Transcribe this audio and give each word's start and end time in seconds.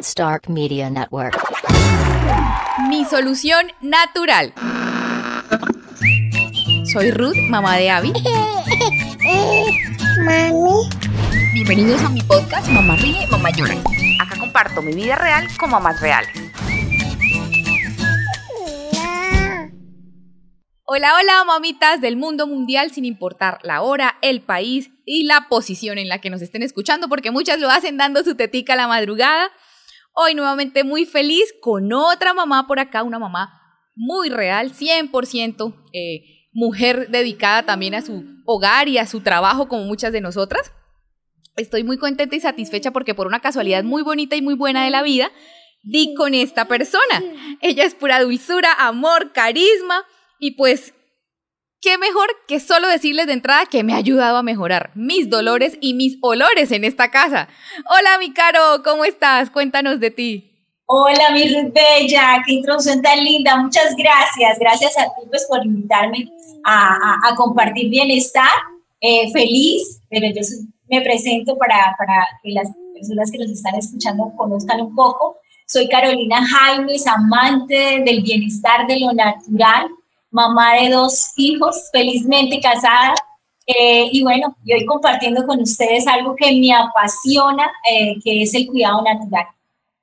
Stark 0.00 0.48
Media 0.48 0.88
Network. 0.88 1.36
Mi 2.88 3.04
solución 3.04 3.72
natural. 3.80 4.54
Soy 6.92 7.10
Ruth, 7.10 7.36
mamá 7.48 7.76
de 7.76 7.90
Abby. 7.90 8.12
Mami. 10.24 10.88
Bienvenidos 11.52 12.02
a 12.02 12.08
mi 12.08 12.22
podcast 12.22 12.68
Mamá 12.68 12.96
Ríe, 12.96 13.26
Mamá 13.30 13.50
Llora. 13.50 13.74
Acá 14.20 14.38
comparto 14.38 14.80
mi 14.80 14.94
vida 14.94 15.16
real 15.16 15.46
con 15.58 15.70
mamás 15.70 16.00
reales. 16.00 16.30
Hola, 20.88 21.14
hola, 21.20 21.44
mamitas 21.44 22.00
del 22.00 22.16
mundo 22.16 22.46
mundial, 22.46 22.92
sin 22.92 23.04
importar 23.04 23.58
la 23.62 23.82
hora, 23.82 24.16
el 24.22 24.40
país 24.40 24.90
y 25.04 25.24
la 25.24 25.48
posición 25.48 25.98
en 25.98 26.08
la 26.08 26.20
que 26.20 26.30
nos 26.30 26.40
estén 26.40 26.62
escuchando, 26.62 27.08
porque 27.08 27.30
muchas 27.30 27.58
lo 27.58 27.68
hacen 27.68 27.96
dando 27.98 28.22
su 28.22 28.36
tetica 28.36 28.72
a 28.74 28.76
la 28.76 28.88
madrugada. 28.88 29.50
Hoy 30.18 30.34
nuevamente 30.34 30.82
muy 30.82 31.04
feliz 31.04 31.54
con 31.60 31.92
otra 31.92 32.32
mamá 32.32 32.66
por 32.66 32.80
acá, 32.80 33.02
una 33.02 33.18
mamá 33.18 33.60
muy 33.94 34.30
real, 34.30 34.72
100% 34.72 35.74
eh, 35.92 36.48
mujer 36.54 37.10
dedicada 37.10 37.64
también 37.64 37.94
a 37.94 38.00
su 38.00 38.24
hogar 38.46 38.88
y 38.88 38.96
a 38.96 39.06
su 39.06 39.20
trabajo 39.20 39.68
como 39.68 39.84
muchas 39.84 40.14
de 40.14 40.22
nosotras. 40.22 40.72
Estoy 41.56 41.84
muy 41.84 41.98
contenta 41.98 42.34
y 42.34 42.40
satisfecha 42.40 42.92
porque 42.92 43.14
por 43.14 43.26
una 43.26 43.40
casualidad 43.40 43.84
muy 43.84 44.02
bonita 44.02 44.36
y 44.36 44.40
muy 44.40 44.54
buena 44.54 44.86
de 44.86 44.90
la 44.90 45.02
vida, 45.02 45.30
di 45.82 46.14
con 46.14 46.32
esta 46.32 46.66
persona. 46.66 47.22
Ella 47.60 47.84
es 47.84 47.94
pura 47.94 48.22
dulzura, 48.22 48.72
amor, 48.72 49.32
carisma 49.32 50.02
y 50.38 50.52
pues 50.52 50.94
qué 51.86 51.98
mejor 51.98 52.26
que 52.48 52.58
solo 52.58 52.88
decirles 52.88 53.28
de 53.28 53.34
entrada 53.34 53.66
que 53.66 53.84
me 53.84 53.92
ha 53.92 53.98
ayudado 53.98 54.38
a 54.38 54.42
mejorar 54.42 54.90
mis 54.96 55.30
dolores 55.30 55.78
y 55.80 55.94
mis 55.94 56.18
olores 56.20 56.72
en 56.72 56.82
esta 56.82 57.12
casa. 57.12 57.46
Hola, 57.88 58.18
mi 58.18 58.32
Caro, 58.32 58.82
¿cómo 58.82 59.04
estás? 59.04 59.50
Cuéntanos 59.50 60.00
de 60.00 60.10
ti. 60.10 60.50
Hola, 60.86 61.30
mi 61.32 61.46
Ruth 61.46 61.72
Bella, 61.72 62.42
qué 62.44 62.54
introducción 62.54 63.00
tan 63.02 63.22
linda. 63.22 63.56
Muchas 63.58 63.94
gracias. 63.94 64.58
Gracias 64.58 64.98
a 64.98 65.04
ti 65.04 65.28
pues, 65.28 65.46
por 65.48 65.64
invitarme 65.64 66.28
a, 66.64 67.32
compartir 67.36 67.88
bienestar. 67.88 68.50
Eh, 69.00 69.30
feliz, 69.30 70.00
pero 70.10 70.26
yo 70.34 70.40
me 70.90 71.02
presento 71.02 71.56
para, 71.56 71.94
para 71.96 72.26
que 72.42 72.50
las 72.50 72.68
personas 72.94 73.30
que 73.30 73.38
nos 73.38 73.50
están 73.52 73.76
escuchando 73.76 74.32
conozcan 74.36 74.80
un 74.80 74.92
poco. 74.96 75.36
Soy 75.68 75.88
Carolina 75.88 76.44
Jaimes, 76.44 77.06
amante 77.06 78.02
del 78.04 78.22
bienestar 78.22 78.88
de 78.88 78.98
lo 78.98 79.12
natural 79.12 79.86
mamá 80.36 80.74
de 80.74 80.90
dos 80.90 81.32
hijos, 81.36 81.88
felizmente 81.90 82.60
casada. 82.60 83.14
Eh, 83.66 84.08
y 84.12 84.22
bueno, 84.22 84.56
y 84.64 84.74
hoy 84.74 84.84
compartiendo 84.84 85.44
con 85.44 85.60
ustedes 85.60 86.06
algo 86.06 86.36
que 86.36 86.52
me 86.52 86.72
apasiona, 86.72 87.72
eh, 87.90 88.14
que 88.22 88.42
es 88.42 88.54
el 88.54 88.66
cuidado 88.68 89.02
natural. 89.02 89.46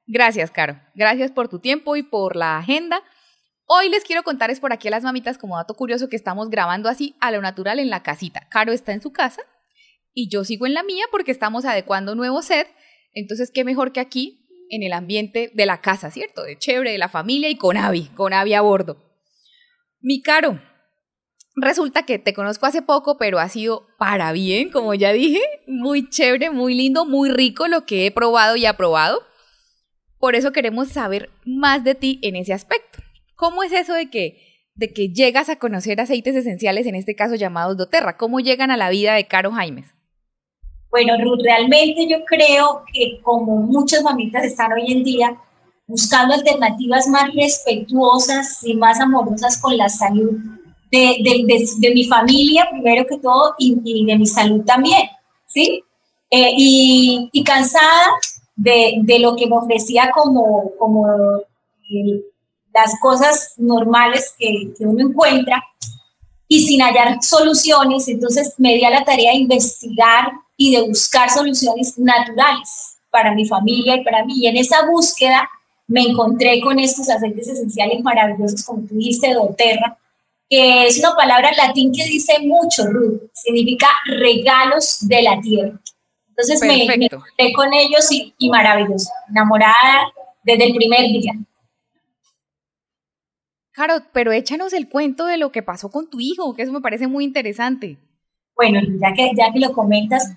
Gracias, 0.05 0.51
Caro. 0.51 0.77
Gracias 0.95 1.31
por 1.31 1.47
tu 1.47 1.59
tiempo 1.59 1.95
y 1.95 2.03
por 2.03 2.35
la 2.35 2.57
agenda. 2.57 3.01
Hoy 3.65 3.87
les 3.87 4.03
quiero 4.03 4.23
contar 4.23 4.49
es 4.49 4.59
por 4.59 4.73
aquí 4.73 4.89
a 4.89 4.91
las 4.91 5.03
mamitas 5.03 5.37
como 5.37 5.55
dato 5.55 5.75
curioso 5.75 6.09
que 6.09 6.17
estamos 6.17 6.49
grabando 6.49 6.89
así 6.89 7.15
a 7.21 7.31
lo 7.31 7.41
natural 7.41 7.79
en 7.79 7.89
la 7.89 8.03
casita. 8.03 8.47
Caro 8.49 8.73
está 8.73 8.91
en 8.91 9.01
su 9.01 9.13
casa 9.13 9.41
y 10.13 10.29
yo 10.29 10.43
sigo 10.43 10.65
en 10.65 10.73
la 10.73 10.83
mía 10.83 11.05
porque 11.09 11.31
estamos 11.31 11.63
adecuando 11.63 12.15
nuevo 12.15 12.41
set. 12.41 12.67
Entonces, 13.13 13.51
qué 13.53 13.63
mejor 13.63 13.93
que 13.93 14.01
aquí 14.01 14.45
en 14.69 14.83
el 14.83 14.91
ambiente 14.91 15.51
de 15.53 15.65
la 15.65 15.79
casa, 15.79 16.11
¿cierto? 16.11 16.43
De 16.43 16.57
chévere, 16.57 16.91
de 16.91 16.97
la 16.97 17.07
familia 17.07 17.49
y 17.49 17.55
con 17.55 17.77
Avi, 17.77 18.07
con 18.15 18.33
Avi 18.33 18.53
a 18.53 18.61
bordo. 18.61 19.12
Mi 20.05 20.21
caro, 20.21 20.59
resulta 21.55 22.03
que 22.03 22.19
te 22.19 22.33
conozco 22.33 22.65
hace 22.65 22.81
poco, 22.81 23.17
pero 23.17 23.39
ha 23.39 23.47
sido 23.47 23.87
para 23.97 24.33
bien, 24.33 24.69
como 24.69 24.93
ya 24.93 25.13
dije, 25.13 25.39
muy 25.65 26.09
chévere, 26.09 26.49
muy 26.49 26.75
lindo, 26.75 27.05
muy 27.05 27.29
rico 27.29 27.69
lo 27.69 27.85
que 27.85 28.05
he 28.05 28.11
probado 28.11 28.57
y 28.57 28.65
aprobado. 28.65 29.21
Por 30.19 30.35
eso 30.35 30.51
queremos 30.51 30.89
saber 30.89 31.29
más 31.45 31.85
de 31.85 31.95
ti 31.95 32.19
en 32.21 32.35
ese 32.35 32.51
aspecto. 32.51 32.99
¿Cómo 33.35 33.63
es 33.63 33.71
eso 33.71 33.93
de 33.93 34.09
que, 34.09 34.67
de 34.75 34.91
que 34.91 35.13
llegas 35.13 35.47
a 35.47 35.55
conocer 35.55 36.01
aceites 36.01 36.35
esenciales, 36.35 36.85
en 36.85 36.95
este 36.95 37.15
caso 37.15 37.35
llamados 37.35 37.77
doTERRA? 37.77 38.17
¿Cómo 38.17 38.41
llegan 38.41 38.71
a 38.71 38.77
la 38.77 38.89
vida 38.89 39.13
de 39.13 39.27
Caro 39.27 39.53
Jaimes? 39.53 39.93
Bueno, 40.89 41.13
Ruth, 41.17 41.39
realmente 41.45 42.07
yo 42.09 42.25
creo 42.25 42.83
que 42.93 43.21
como 43.21 43.55
muchas 43.55 44.03
mamitas 44.03 44.43
están 44.43 44.73
hoy 44.73 44.91
en 44.91 45.03
día, 45.05 45.37
buscando 45.93 46.33
alternativas 46.33 47.07
más 47.07 47.31
respetuosas 47.35 48.63
y 48.63 48.73
más 48.73 48.99
amorosas 48.99 49.59
con 49.61 49.77
la 49.77 49.87
salud 49.89 50.31
de, 50.91 51.17
de, 51.77 51.93
mi 51.93 52.05
familia, 52.05 52.67
primero 52.71 53.05
que 53.05 53.19
todo, 53.19 53.53
y, 53.59 53.75
de 54.05 54.17
mi 54.17 54.25
salud 54.25 54.63
también, 54.65 55.07
¿sí? 55.45 55.83
Eh, 56.31 56.51
y, 56.57 57.29
y, 57.31 57.43
cansada 57.43 58.09
de, 58.55 59.19
lo 59.19 59.35
que 59.35 59.45
me 59.45 59.57
ofrecía 59.57 60.09
como, 60.15 60.71
como 60.79 61.05
las 62.73 62.99
cosas 62.99 63.53
normales 63.57 64.33
que, 64.39 64.73
que 64.75 64.85
uno 64.85 65.09
encuentra, 65.09 65.63
y 66.47 66.65
sin 66.65 66.81
hallar 66.81 67.19
soluciones, 67.21 68.07
entonces 68.07 68.55
me 68.57 68.73
di 68.73 68.83
a 68.83 68.89
la 68.89 69.03
tarea 69.03 69.31
de 69.31 69.37
investigar 69.37 70.31
y 70.57 70.75
de 70.75 70.87
buscar 70.87 71.29
soluciones 71.29 71.99
naturales 71.99 72.97
para 73.11 73.33
mi 73.35 73.47
familia 73.47 73.95
y 73.95 74.03
para 74.03 74.25
mí. 74.25 74.33
Y 74.37 74.47
en 74.47 74.57
esa 74.57 74.87
búsqueda 74.87 75.47
me 75.87 76.01
encontré 76.01 76.61
con 76.61 76.79
estos 76.79 77.09
aceites 77.09 77.47
esenciales 77.47 78.01
maravillosos, 78.01 78.63
como 78.63 78.87
tú 78.87 78.95
dijiste, 78.95 79.33
doTERRA, 79.33 79.97
que 80.49 80.87
es 80.87 80.99
una 80.99 81.15
palabra 81.15 81.51
latín 81.53 81.91
que 81.91 82.05
dice 82.05 82.39
mucho, 82.41 82.85
Ruth, 82.87 83.21
significa 83.33 83.87
regalos 84.05 84.97
de 85.01 85.21
la 85.21 85.39
tierra. 85.41 85.79
Entonces 86.29 86.61
me, 86.61 86.83
encontré 86.83 87.53
con 87.53 87.73
ellos 87.73 88.11
y, 88.11 88.33
y 88.37 88.49
maravilloso, 88.49 89.11
enamorada 89.29 90.11
desde 90.43 90.65
el 90.65 90.75
primer 90.75 91.01
día. 91.01 91.33
Caro, 93.71 93.95
pero 94.13 94.31
échanos 94.31 94.73
el 94.73 94.87
cuento 94.87 95.25
de 95.25 95.37
lo 95.37 95.51
que 95.51 95.63
pasó 95.63 95.89
con 95.89 96.09
tu 96.09 96.19
hijo, 96.19 96.53
que 96.53 96.61
eso 96.61 96.71
me 96.71 96.81
parece 96.81 97.07
muy 97.07 97.23
interesante. 97.23 97.97
Bueno, 98.55 98.79
ya 99.01 99.13
que, 99.13 99.31
ya 99.35 99.51
que 99.51 99.59
lo 99.59 99.73
comentas, 99.73 100.31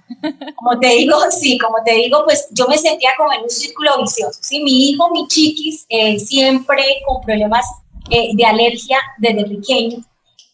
como 0.57 0.79
te 0.81 0.89
digo, 0.89 1.17
sí, 1.31 1.59
como 1.59 1.77
te 1.85 1.93
digo, 1.93 2.25
pues 2.25 2.49
yo 2.53 2.67
me 2.67 2.79
sentía 2.79 3.11
como 3.17 3.33
en 3.33 3.43
un 3.43 3.51
círculo 3.51 3.91
vicioso. 4.01 4.39
Sí, 4.43 4.63
mi 4.63 4.91
hijo, 4.91 5.11
mi 5.11 5.27
chiquis, 5.29 5.85
eh, 5.89 6.19
siempre 6.19 6.83
con 7.07 7.21
problemas 7.23 7.67
eh, 8.11 8.31
de 8.35 8.45
alergia 8.45 8.99
desde 9.19 9.45
pequeño. 9.45 9.99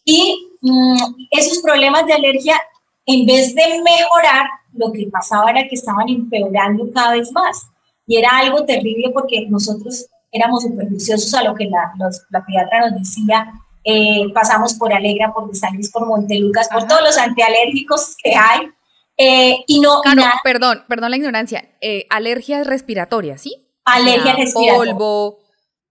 Y 0.03 0.49
mm, 0.61 1.27
esos 1.31 1.59
problemas 1.59 2.05
de 2.05 2.13
alergia, 2.13 2.59
en 3.05 3.25
vez 3.25 3.55
de 3.55 3.81
mejorar, 3.81 4.47
lo 4.73 4.91
que 4.91 5.07
pasaba 5.07 5.51
era 5.51 5.67
que 5.67 5.75
estaban 5.75 6.09
empeorando 6.09 6.91
cada 6.93 7.13
vez 7.13 7.31
más. 7.31 7.67
Y 8.05 8.17
era 8.17 8.29
algo 8.39 8.65
terrible 8.65 9.11
porque 9.13 9.47
nosotros 9.49 10.07
éramos 10.31 10.63
súper 10.63 10.87
viciosos 10.87 11.33
a 11.35 11.43
lo 11.43 11.55
que 11.55 11.65
la, 11.65 11.93
la 12.29 12.45
pediatra 12.45 12.89
nos 12.89 12.99
decía 12.99 13.53
eh, 13.83 14.31
pasamos 14.33 14.73
por 14.75 14.93
Alegra, 14.93 15.33
por 15.33 15.53
San 15.55 15.77
por 15.91 16.05
Montelucas, 16.05 16.69
por 16.69 16.87
todos 16.87 17.01
los 17.03 17.17
antialérgicos 17.17 18.15
que 18.21 18.33
hay. 18.33 18.69
Eh, 19.17 19.63
y 19.67 19.79
no. 19.79 20.01
perdón, 20.43 20.83
perdón 20.87 21.11
la 21.11 21.17
ignorancia. 21.17 21.69
Eh, 21.81 22.05
alergias 22.09 22.65
respiratorias, 22.65 23.41
¿sí? 23.41 23.55
Alergia 23.85 24.33
respiratoria. 24.35 24.93
Polvo. 24.93 25.39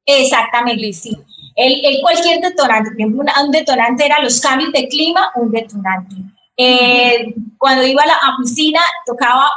Exactamente, 0.06 0.92
sí. 0.92 1.16
El, 1.54 1.84
el, 1.84 2.00
cualquier 2.00 2.40
detonante, 2.40 2.90
por 2.90 3.00
ejemplo, 3.00 3.24
un 3.44 3.50
detonante 3.50 4.06
era 4.06 4.20
los 4.20 4.40
cambios 4.40 4.72
de 4.72 4.88
clima, 4.88 5.30
un 5.36 5.50
detonante. 5.50 6.16
cuando 7.58 7.86
iba 7.86 8.02
a 8.02 8.06
la 8.06 8.18
piscina, 8.40 8.80
tocaba 9.06 9.50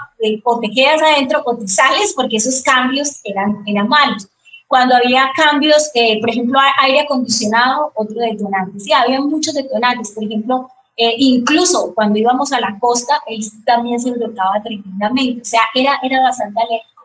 o 0.43 0.59
te 0.59 0.69
quedas 0.71 1.01
adentro 1.01 1.41
o 1.45 1.57
te 1.57 1.67
sales 1.67 2.13
porque 2.15 2.37
esos 2.37 2.61
cambios 2.61 3.21
eran, 3.23 3.63
eran 3.65 3.87
malos 3.87 4.27
cuando 4.67 4.95
había 4.95 5.31
cambios, 5.35 5.91
eh, 5.93 6.19
por 6.19 6.29
ejemplo, 6.29 6.59
aire 6.81 7.01
acondicionado, 7.01 7.91
otro 7.95 8.15
detonante. 8.15 8.79
Sí, 8.79 8.91
había 8.91 9.21
muchos 9.21 9.53
detonantes, 9.53 10.11
por 10.11 10.23
ejemplo, 10.23 10.69
eh, 10.97 11.13
incluso 11.17 11.93
cuando 11.93 12.17
íbamos 12.17 12.51
a 12.53 12.59
la 12.59 12.77
costa, 12.79 13.21
él 13.27 13.41
también 13.65 13.99
se 13.99 14.11
brotaba 14.11 14.61
tremendamente, 14.63 15.41
o 15.41 15.45
sea, 15.45 15.61
era, 15.73 15.99
era 16.01 16.21
bastante 16.21 16.59
alérgico. 16.59 17.03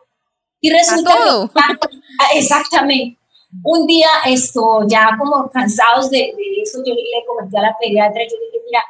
Y 0.61 0.69
resulta 0.71 1.11
todo? 1.15 1.51
Ah, 1.55 2.27
exactamente. 2.35 3.17
Un 3.63 3.85
día, 3.85 4.07
esto, 4.25 4.85
ya 4.87 5.09
como 5.19 5.49
cansados 5.49 6.09
de, 6.09 6.33
eso, 6.63 6.79
yo 6.85 6.93
le 6.93 7.25
comenté 7.27 7.57
a 7.57 7.63
la 7.63 7.77
pediatra, 7.77 8.21
yo 8.23 8.37
le 8.39 8.45
dije, 8.45 8.63
mira, 8.65 8.83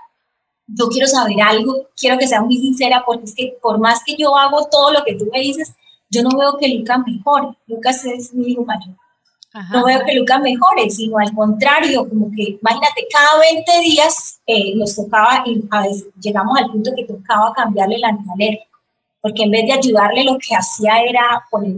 yo 0.67 0.87
quiero 0.89 1.07
saber 1.07 1.41
algo, 1.41 1.87
quiero 1.99 2.17
que 2.17 2.27
sea 2.27 2.41
muy 2.41 2.57
sincera, 2.57 3.03
porque 3.05 3.25
es 3.25 3.33
que 3.33 3.57
por 3.61 3.79
más 3.79 4.03
que 4.05 4.15
yo 4.15 4.37
hago 4.37 4.67
todo 4.67 4.91
lo 4.91 5.03
que 5.03 5.15
tú 5.15 5.27
me 5.31 5.39
dices, 5.39 5.73
yo 6.11 6.23
no 6.23 6.37
veo 6.37 6.57
que 6.57 6.67
Lucas 6.67 6.99
mejore. 7.05 7.47
Lucas 7.67 8.05
es 8.05 8.33
mi 8.33 8.51
hijo 8.51 8.65
mayor. 8.65 8.95
No 9.73 9.85
veo 9.85 10.03
que 10.05 10.15
Lucas 10.15 10.41
mejore, 10.41 10.89
sino 10.89 11.17
al 11.17 11.33
contrario, 11.33 12.07
como 12.07 12.31
que, 12.31 12.57
imagínate, 12.61 13.07
cada 13.11 13.39
20 13.39 13.79
días 13.81 14.41
eh, 14.45 14.75
nos 14.75 14.95
tocaba, 14.95 15.43
a 15.71 15.81
veces, 15.81 16.07
llegamos 16.21 16.57
al 16.57 16.71
punto 16.71 16.91
que 16.95 17.03
tocaba 17.03 17.51
cambiarle 17.53 17.95
el 17.95 18.03
antialérgico, 18.05 18.77
porque 19.19 19.43
en 19.43 19.51
vez 19.51 19.65
de 19.65 19.73
ayudarle, 19.73 20.23
lo 20.23 20.37
que 20.37 20.55
hacía 20.55 21.01
era 21.03 21.45
poner 21.49 21.75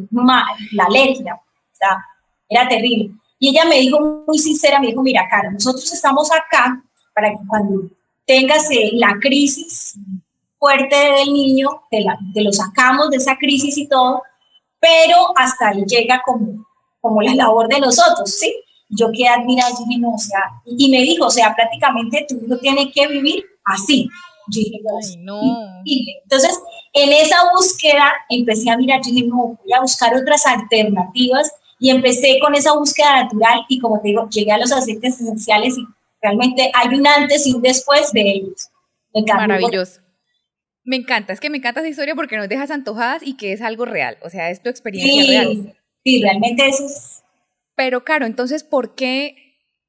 la 0.71 0.83
alergia, 0.83 1.33
o 1.36 1.75
sea, 1.75 2.06
era 2.47 2.68
terrible. 2.68 3.12
Y 3.39 3.50
ella 3.50 3.65
me 3.65 3.79
dijo 3.79 4.24
muy 4.27 4.38
sincera, 4.38 4.79
me 4.79 4.88
dijo, 4.88 5.01
mira, 5.01 5.27
cara, 5.27 5.50
nosotros 5.50 5.91
estamos 5.91 6.31
acá 6.31 6.79
para 7.13 7.31
que 7.31 7.39
cuando 7.47 7.89
tengas 8.25 8.69
eh, 8.69 8.91
la 8.94 9.18
crisis 9.19 9.95
fuerte 10.63 10.95
del 10.95 11.33
niño, 11.33 11.68
te, 11.92 12.00
la, 12.00 12.18
lo 12.36 12.54
sacamos 12.54 13.10
de 13.10 13.18
esa 13.18 13.36
crisis 13.36 13.77
y 13.77 13.86
todo, 13.89 14.21
pero 14.80 15.18
hasta 15.36 15.68
ahí 15.68 15.83
llega 15.86 16.21
como, 16.25 16.65
como 17.01 17.21
la 17.21 17.36
labor 17.36 17.68
de 17.68 17.81
nosotros, 17.81 18.31
¿sí? 18.31 18.56
Yo 18.88 19.10
quedé 19.12 19.27
admirada, 19.27 19.71
yo 19.71 19.83
dije, 19.86 20.00
no, 20.00 20.13
o 20.13 20.18
sea, 20.18 20.39
y 20.65 20.89
me 20.89 21.01
dijo, 21.01 21.25
o 21.25 21.30
sea, 21.30 21.54
prácticamente 21.54 22.25
tu 22.30 22.36
hijo 22.36 22.57
tiene 22.60 22.89
que 22.94 23.07
vivir 23.10 23.44
así. 23.65 24.07
Yo 24.48 24.62
dije, 24.62 24.80
no, 25.19 25.42
entonces, 25.86 26.57
en 26.94 27.12
esa 27.12 27.36
búsqueda 27.54 28.13
empecé 28.30 28.69
a 28.69 28.77
mirar, 28.77 29.01
yo 29.06 29.12
dije, 29.12 29.27
no, 29.27 29.60
voy 29.62 29.74
a 29.74 29.81
buscar 29.81 30.15
otras 30.15 30.45
alternativas 30.45 31.51
y 31.77 31.89
empecé 31.89 32.39
con 32.39 32.56
esa 32.56 32.71
búsqueda 32.71 33.24
natural 33.24 33.65
y 33.68 33.80
como 33.80 34.00
te 34.00 34.07
digo, 34.10 34.30
llegué 34.30 34.54
a 34.54 34.60
los 34.60 34.71
aceites 34.71 35.19
esenciales 35.19 35.77
y 35.77 35.86
realmente 36.21 36.71
hay 36.74 36.98
un 36.98 37.06
antes 37.06 37.45
y 37.48 37.54
un 37.54 37.62
después 37.62 38.13
de 38.13 38.21
ellos. 38.21 38.69
Maravilloso. 39.27 40.02
Me 40.85 40.97
encanta, 40.97 41.31
es 41.31 41.39
que 41.39 41.50
me 41.50 41.57
encanta 41.57 41.80
esa 41.80 41.89
historia 41.89 42.15
porque 42.15 42.35
nos 42.35 42.50
dejas 42.50 42.69
antojadas 42.69 43.24
y 43.25 43.38
que 43.38 43.53
es 43.53 43.62
algo 43.62 43.85
real, 43.85 44.18
o 44.21 44.30
sea, 44.30 44.50
es 44.50 44.62
tu 44.62 44.69
experiencia 44.69 45.24
real. 45.24 45.77
Sí, 46.03 46.21
realmente 46.21 46.68
eso 46.68 46.85
es. 46.85 47.24
Pero 47.75 48.03
claro, 48.03 48.25
entonces, 48.25 48.63
¿por 48.63 48.94
qué, 48.94 49.35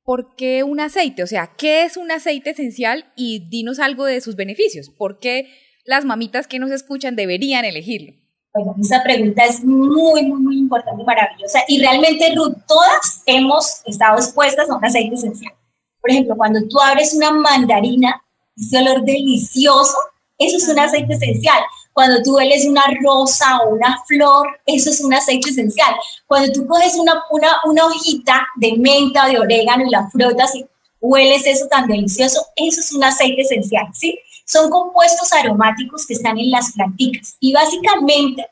¿por 0.05 0.37
qué 0.37 0.63
un 0.63 0.81
aceite? 0.81 1.23
O 1.23 1.27
sea, 1.27 1.51
¿qué 1.59 1.85
es 1.85 1.97
un 1.97 2.13
aceite 2.13 2.51
esencial? 2.51 3.13
Y 3.17 3.49
dinos 3.51 3.81
algo 3.81 4.05
de 4.05 4.21
sus 4.21 4.37
beneficios. 4.37 4.89
¿Por 4.89 5.19
qué 5.19 5.49
las 5.85 6.05
mamitas 6.05 6.47
que 6.47 6.59
nos 6.59 6.71
escuchan 6.71 7.17
deberían 7.17 7.65
elegirlo? 7.65 8.15
Bueno, 8.55 8.77
esa 8.81 9.03
pregunta 9.03 9.45
es 9.45 9.65
muy, 9.65 10.25
muy, 10.25 10.41
muy 10.41 10.59
importante 10.59 11.03
y 11.03 11.05
maravillosa. 11.05 11.61
Y 11.67 11.81
realmente, 11.81 12.33
Ruth, 12.37 12.55
todas 12.69 13.23
hemos 13.27 13.83
estado 13.85 14.17
expuestas 14.17 14.71
a 14.71 14.77
un 14.77 14.85
aceite 14.85 15.17
esencial. 15.17 15.53
Por 16.01 16.11
ejemplo, 16.11 16.37
cuando 16.37 16.61
tú 16.69 16.79
abres 16.81 17.15
una 17.15 17.33
mandarina, 17.33 18.23
ese 18.57 18.79
olor 18.79 19.05
delicioso, 19.05 19.97
eso 20.39 20.57
es 20.57 20.69
un 20.69 20.79
aceite 20.79 21.15
esencial. 21.15 21.63
Cuando 21.93 22.23
tú 22.23 22.37
hueles 22.37 22.65
una 22.67 22.85
rosa 23.03 23.59
o 23.59 23.75
una 23.75 23.99
flor, 24.07 24.49
eso 24.67 24.91
es 24.91 25.01
un 25.01 25.15
aceite 25.15 25.51
esencial. 25.51 25.95
Cuando 26.27 26.53
tú 26.53 26.67
coges 26.67 26.97
una, 26.97 27.23
una, 27.31 27.61
una 27.65 27.87
hojita 27.87 28.47
de 28.57 28.77
menta 28.77 29.27
o 29.27 29.29
de 29.31 29.39
orégano 29.39 29.87
y 29.87 29.91
la 29.91 30.09
frotas 30.11 30.55
y 30.57 30.67
hueles 31.01 31.47
eso 31.47 31.67
tan 31.69 31.87
delicioso, 31.87 32.45
eso 32.57 32.81
es 32.81 32.93
un 32.93 33.05
aceite 33.05 33.43
esencial, 33.43 33.87
¿sí? 33.93 34.19
Son 34.47 34.71
compuestos 34.71 35.33
aromáticos 35.33 36.07
que 36.07 36.15
están 36.15 36.39
en 36.39 36.51
las 36.51 36.73
plantitas 36.73 37.37
y 37.41 37.53
básicamente 37.53 38.47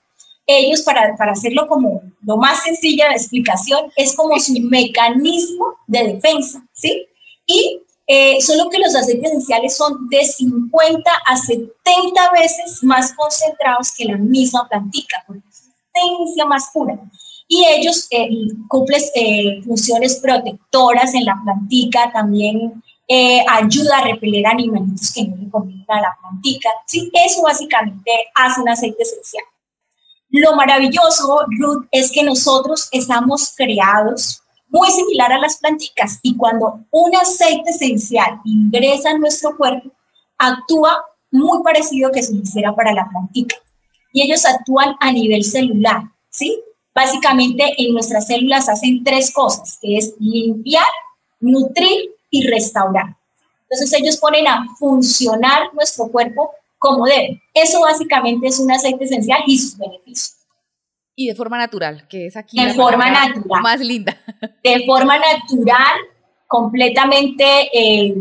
ellos, 0.46 0.82
para, 0.82 1.16
para 1.16 1.32
hacerlo 1.32 1.66
como 1.66 2.02
lo 2.22 2.36
más 2.36 2.62
sencilla 2.64 3.08
de 3.08 3.14
explicación, 3.14 3.90
es 3.96 4.14
como 4.14 4.38
su 4.38 4.52
mecanismo 4.60 5.76
de 5.86 6.14
defensa, 6.14 6.64
¿sí? 6.72 7.06
Y 7.46 7.80
eh, 8.14 8.42
solo 8.42 8.68
que 8.68 8.78
los 8.78 8.94
aceites 8.94 9.30
esenciales 9.30 9.74
son 9.74 10.06
de 10.10 10.22
50 10.22 11.10
a 11.26 11.34
70 11.34 12.30
veces 12.32 12.82
más 12.82 13.14
concentrados 13.14 13.90
que 13.96 14.04
la 14.04 14.18
misma 14.18 14.68
plantica, 14.68 15.24
es 15.30 15.62
esencia 15.94 16.44
más 16.44 16.68
pura. 16.74 16.98
Y 17.48 17.64
ellos 17.64 18.06
eh, 18.10 18.28
cumplen 18.68 19.00
eh, 19.14 19.62
funciones 19.64 20.16
protectoras 20.16 21.14
en 21.14 21.24
la 21.24 21.40
plantica, 21.42 22.12
también 22.12 22.82
eh, 23.08 23.42
ayuda 23.48 23.96
a 23.96 24.04
repeler 24.04 24.46
animalitos 24.46 25.10
que 25.10 25.28
no 25.28 25.36
le 25.36 25.48
convienen 25.48 25.86
a 25.88 26.02
la 26.02 26.18
plantica. 26.20 26.68
Sí, 26.86 27.10
eso 27.14 27.40
básicamente 27.40 28.10
hace 28.34 28.60
un 28.60 28.68
aceite 28.68 29.02
esencial. 29.02 29.44
Lo 30.28 30.54
maravilloso, 30.54 31.46
Ruth, 31.58 31.86
es 31.90 32.12
que 32.12 32.22
nosotros 32.22 32.90
estamos 32.92 33.54
creados 33.56 34.41
muy 34.72 34.90
similar 34.90 35.30
a 35.32 35.38
las 35.38 35.58
plantitas 35.58 36.18
y 36.22 36.34
cuando 36.36 36.80
un 36.90 37.14
aceite 37.14 37.70
esencial 37.70 38.40
ingresa 38.44 39.10
en 39.10 39.20
nuestro 39.20 39.56
cuerpo, 39.56 39.90
actúa 40.38 41.04
muy 41.30 41.62
parecido 41.62 42.10
que 42.10 42.22
si 42.22 42.38
hiciera 42.38 42.74
para 42.74 42.92
la 42.92 43.08
plantita. 43.08 43.54
Y 44.12 44.22
ellos 44.22 44.44
actúan 44.44 44.96
a 45.00 45.12
nivel 45.12 45.44
celular, 45.44 46.02
¿sí? 46.30 46.60
Básicamente 46.94 47.74
en 47.78 47.92
nuestras 47.92 48.26
células 48.26 48.68
hacen 48.68 49.04
tres 49.04 49.32
cosas, 49.32 49.78
que 49.80 49.96
es 49.96 50.14
limpiar, 50.18 50.84
nutrir 51.40 52.14
y 52.30 52.46
restaurar. 52.46 53.16
Entonces 53.62 53.92
ellos 53.98 54.16
ponen 54.16 54.46
a 54.46 54.66
funcionar 54.78 55.72
nuestro 55.74 56.08
cuerpo 56.08 56.50
como 56.78 57.04
debe. 57.04 57.42
Eso 57.54 57.80
básicamente 57.80 58.46
es 58.46 58.58
un 58.58 58.70
aceite 58.70 59.04
esencial 59.04 59.42
y 59.46 59.58
sus 59.58 59.76
beneficios. 59.78 60.41
Y 61.22 61.28
de 61.28 61.36
forma 61.36 61.56
natural, 61.56 62.08
que 62.08 62.26
es 62.26 62.36
aquí. 62.36 62.60
De 62.60 62.74
forma 62.74 63.08
natural. 63.08 63.62
Más 63.62 63.80
linda. 63.80 64.16
De 64.64 64.84
forma 64.84 65.16
natural, 65.18 65.96
completamente 66.48 67.44
eh, 67.72 68.14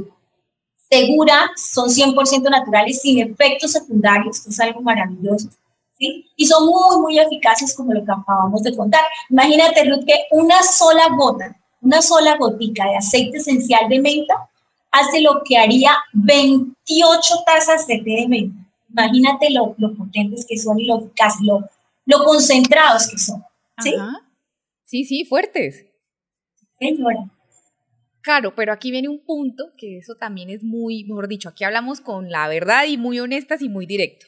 segura, 0.88 1.50
son 1.56 1.90
100% 1.90 2.48
naturales, 2.48 3.02
sin 3.02 3.20
efectos 3.20 3.72
secundarios, 3.72 4.42
que 4.42 4.52
es 4.52 4.60
algo 4.60 4.82
maravilloso. 4.82 5.50
¿sí? 5.98 6.28
Y 6.36 6.46
son 6.46 6.68
muy, 6.68 7.02
muy 7.02 7.18
eficaces, 7.18 7.74
como 7.76 7.92
lo 7.92 8.06
que 8.06 8.12
acabamos 8.12 8.62
de 8.62 8.76
contar. 8.76 9.02
Imagínate, 9.32 9.84
Ruth, 9.90 10.06
que 10.06 10.26
una 10.30 10.62
sola 10.62 11.08
gota, 11.18 11.58
una 11.82 12.04
sola 12.04 12.38
gotica 12.38 12.86
de 12.86 12.98
aceite 12.98 13.38
esencial 13.38 13.90
de 13.90 14.00
menta 14.00 14.48
hace 14.92 15.22
lo 15.22 15.42
que 15.44 15.58
haría 15.58 15.98
28 16.14 17.36
tazas 17.48 17.88
de 17.88 17.98
té 17.98 18.12
de 18.12 18.28
menta. 18.28 18.60
Imagínate 18.92 19.50
lo, 19.50 19.74
lo 19.80 19.96
potentes 19.96 20.46
que 20.48 20.58
son 20.60 20.80
y 20.80 20.86
lo 20.86 21.00
eficaces, 21.00 21.42
lo 21.42 21.68
lo 22.06 22.24
concentrados 22.24 23.08
que 23.10 23.18
son. 23.18 23.44
¿Sí? 23.82 23.94
Sí, 24.84 25.06
sí, 25.06 25.26
fuertes. 25.26 25.86
Señora. 26.80 27.32
Claro, 28.22 28.54
pero 28.56 28.72
aquí 28.72 28.92
viene 28.92 29.10
un 29.10 29.24
punto 29.26 29.72
que 29.78 29.98
eso 29.98 30.16
también 30.16 30.50
es 30.50 30.64
muy, 30.64 31.04
mejor 31.06 31.28
dicho, 31.28 31.50
aquí 31.50 31.64
hablamos 31.64 32.02
con 32.02 32.30
la 32.30 32.48
verdad 32.48 32.86
y 32.86 32.98
muy 32.98 33.20
honestas 33.20 33.62
y 33.62 33.70
muy 33.70 33.86
directo. 33.86 34.28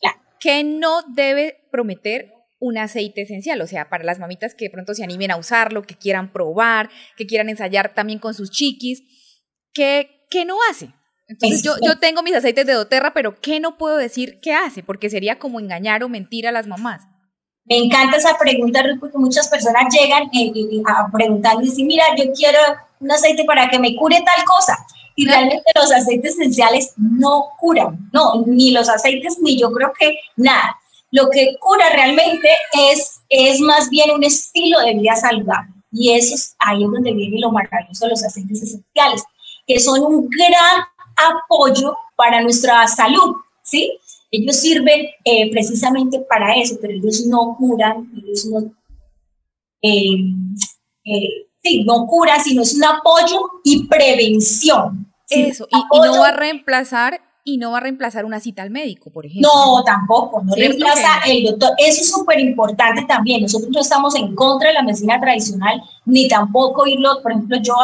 Claro. 0.00 0.20
Que 0.38 0.62
no 0.62 1.02
debe 1.14 1.66
prometer 1.70 2.32
un 2.60 2.78
aceite 2.78 3.22
esencial, 3.22 3.60
o 3.60 3.66
sea, 3.66 3.88
para 3.88 4.04
las 4.04 4.20
mamitas 4.20 4.54
que 4.54 4.66
de 4.66 4.70
pronto 4.70 4.94
se 4.94 5.02
animen 5.02 5.32
a 5.32 5.36
usarlo, 5.36 5.82
que 5.82 5.96
quieran 5.96 6.32
probar, 6.32 6.90
que 7.16 7.26
quieran 7.26 7.48
ensayar 7.48 7.92
también 7.92 8.20
con 8.20 8.34
sus 8.34 8.50
chiquis, 8.50 9.02
que, 9.72 10.26
que 10.30 10.44
no 10.44 10.56
hace. 10.70 10.94
Entonces 11.26 11.62
yo, 11.62 11.74
yo 11.84 11.98
tengo 11.98 12.22
mis 12.22 12.34
aceites 12.34 12.66
de 12.66 12.74
doTERRA, 12.74 13.14
pero 13.14 13.40
¿qué 13.40 13.58
no 13.58 13.78
puedo 13.78 13.96
decir 13.96 14.38
qué 14.40 14.52
hace? 14.52 14.84
Porque 14.84 15.10
sería 15.10 15.38
como 15.40 15.58
engañar 15.58 16.04
o 16.04 16.08
mentir 16.08 16.46
a 16.46 16.52
las 16.52 16.68
mamás. 16.68 17.02
Me 17.64 17.78
encanta 17.78 18.16
esa 18.16 18.36
pregunta, 18.36 18.82
Ruth, 18.82 19.00
porque 19.00 19.18
muchas 19.18 19.48
personas 19.48 19.84
llegan 19.94 20.24
a 20.86 21.10
preguntar 21.12 21.56
y 21.60 21.66
dicen, 21.66 21.86
mira, 21.86 22.04
yo 22.16 22.32
quiero 22.32 22.58
un 23.00 23.10
aceite 23.10 23.44
para 23.44 23.68
que 23.70 23.78
me 23.78 23.94
cure 23.96 24.22
tal 24.24 24.44
cosa. 24.44 24.76
Y 25.14 25.26
realmente 25.26 25.70
los 25.74 25.92
aceites 25.92 26.32
esenciales 26.32 26.94
no 26.96 27.50
curan, 27.60 28.08
no, 28.12 28.42
ni 28.46 28.70
los 28.70 28.88
aceites, 28.88 29.38
ni 29.40 29.58
yo 29.58 29.70
creo 29.70 29.92
que 29.98 30.18
nada. 30.36 30.76
Lo 31.10 31.28
que 31.28 31.56
cura 31.60 31.90
realmente 31.90 32.48
es, 32.90 33.20
es 33.28 33.60
más 33.60 33.90
bien 33.90 34.10
un 34.10 34.24
estilo 34.24 34.80
de 34.80 34.94
vida 34.94 35.14
saludable. 35.14 35.70
Y 35.92 36.14
eso 36.14 36.34
es 36.34 36.56
ahí 36.58 36.82
es 36.82 36.90
donde 36.90 37.12
viene 37.12 37.38
lo 37.38 37.52
maravilloso 37.52 38.06
de 38.06 38.10
los 38.12 38.24
aceites 38.24 38.62
esenciales, 38.62 39.22
que 39.66 39.78
son 39.78 40.02
un 40.02 40.28
gran 40.30 40.84
apoyo 41.16 41.96
para 42.16 42.40
nuestra 42.40 42.88
salud, 42.88 43.36
¿sí? 43.62 43.98
Ellos 44.34 44.56
sirven 44.56 45.08
eh, 45.24 45.50
precisamente 45.50 46.18
para 46.20 46.54
eso, 46.54 46.78
pero 46.80 46.94
ellos 46.94 47.26
no 47.26 47.54
curan, 47.58 48.10
ellos 48.16 48.46
no, 48.46 48.60
eh, 49.82 50.16
eh, 51.04 51.28
sí, 51.62 51.84
no 51.84 52.06
curan, 52.06 52.42
sino 52.42 52.62
es 52.62 52.74
un 52.74 52.84
apoyo 52.84 53.42
y 53.62 53.86
prevención. 53.88 55.06
Eso, 55.28 55.68
y, 55.70 55.76
no 55.98 56.18
va 56.18 56.28
a 56.28 56.32
reemplazar 56.32 57.20
y 57.44 57.58
no 57.58 57.72
va 57.72 57.78
a 57.78 57.80
reemplazar 57.80 58.24
una 58.24 58.40
cita 58.40 58.62
al 58.62 58.70
médico, 58.70 59.10
por 59.10 59.26
ejemplo. 59.26 59.50
No, 59.52 59.84
tampoco, 59.84 60.42
no 60.42 60.54
reemplaza 60.54 61.20
el 61.26 61.44
doctor. 61.44 61.72
Eso 61.76 62.00
es 62.00 62.10
súper 62.10 62.40
importante 62.40 63.04
también. 63.06 63.42
Nosotros 63.42 63.70
no 63.70 63.80
estamos 63.80 64.14
en 64.14 64.34
contra 64.34 64.68
de 64.68 64.74
la 64.74 64.82
medicina 64.82 65.20
tradicional, 65.20 65.82
ni 66.06 66.26
tampoco 66.26 66.86
irlo, 66.86 67.20
por 67.22 67.32
ejemplo, 67.32 67.58
yo 67.60 67.74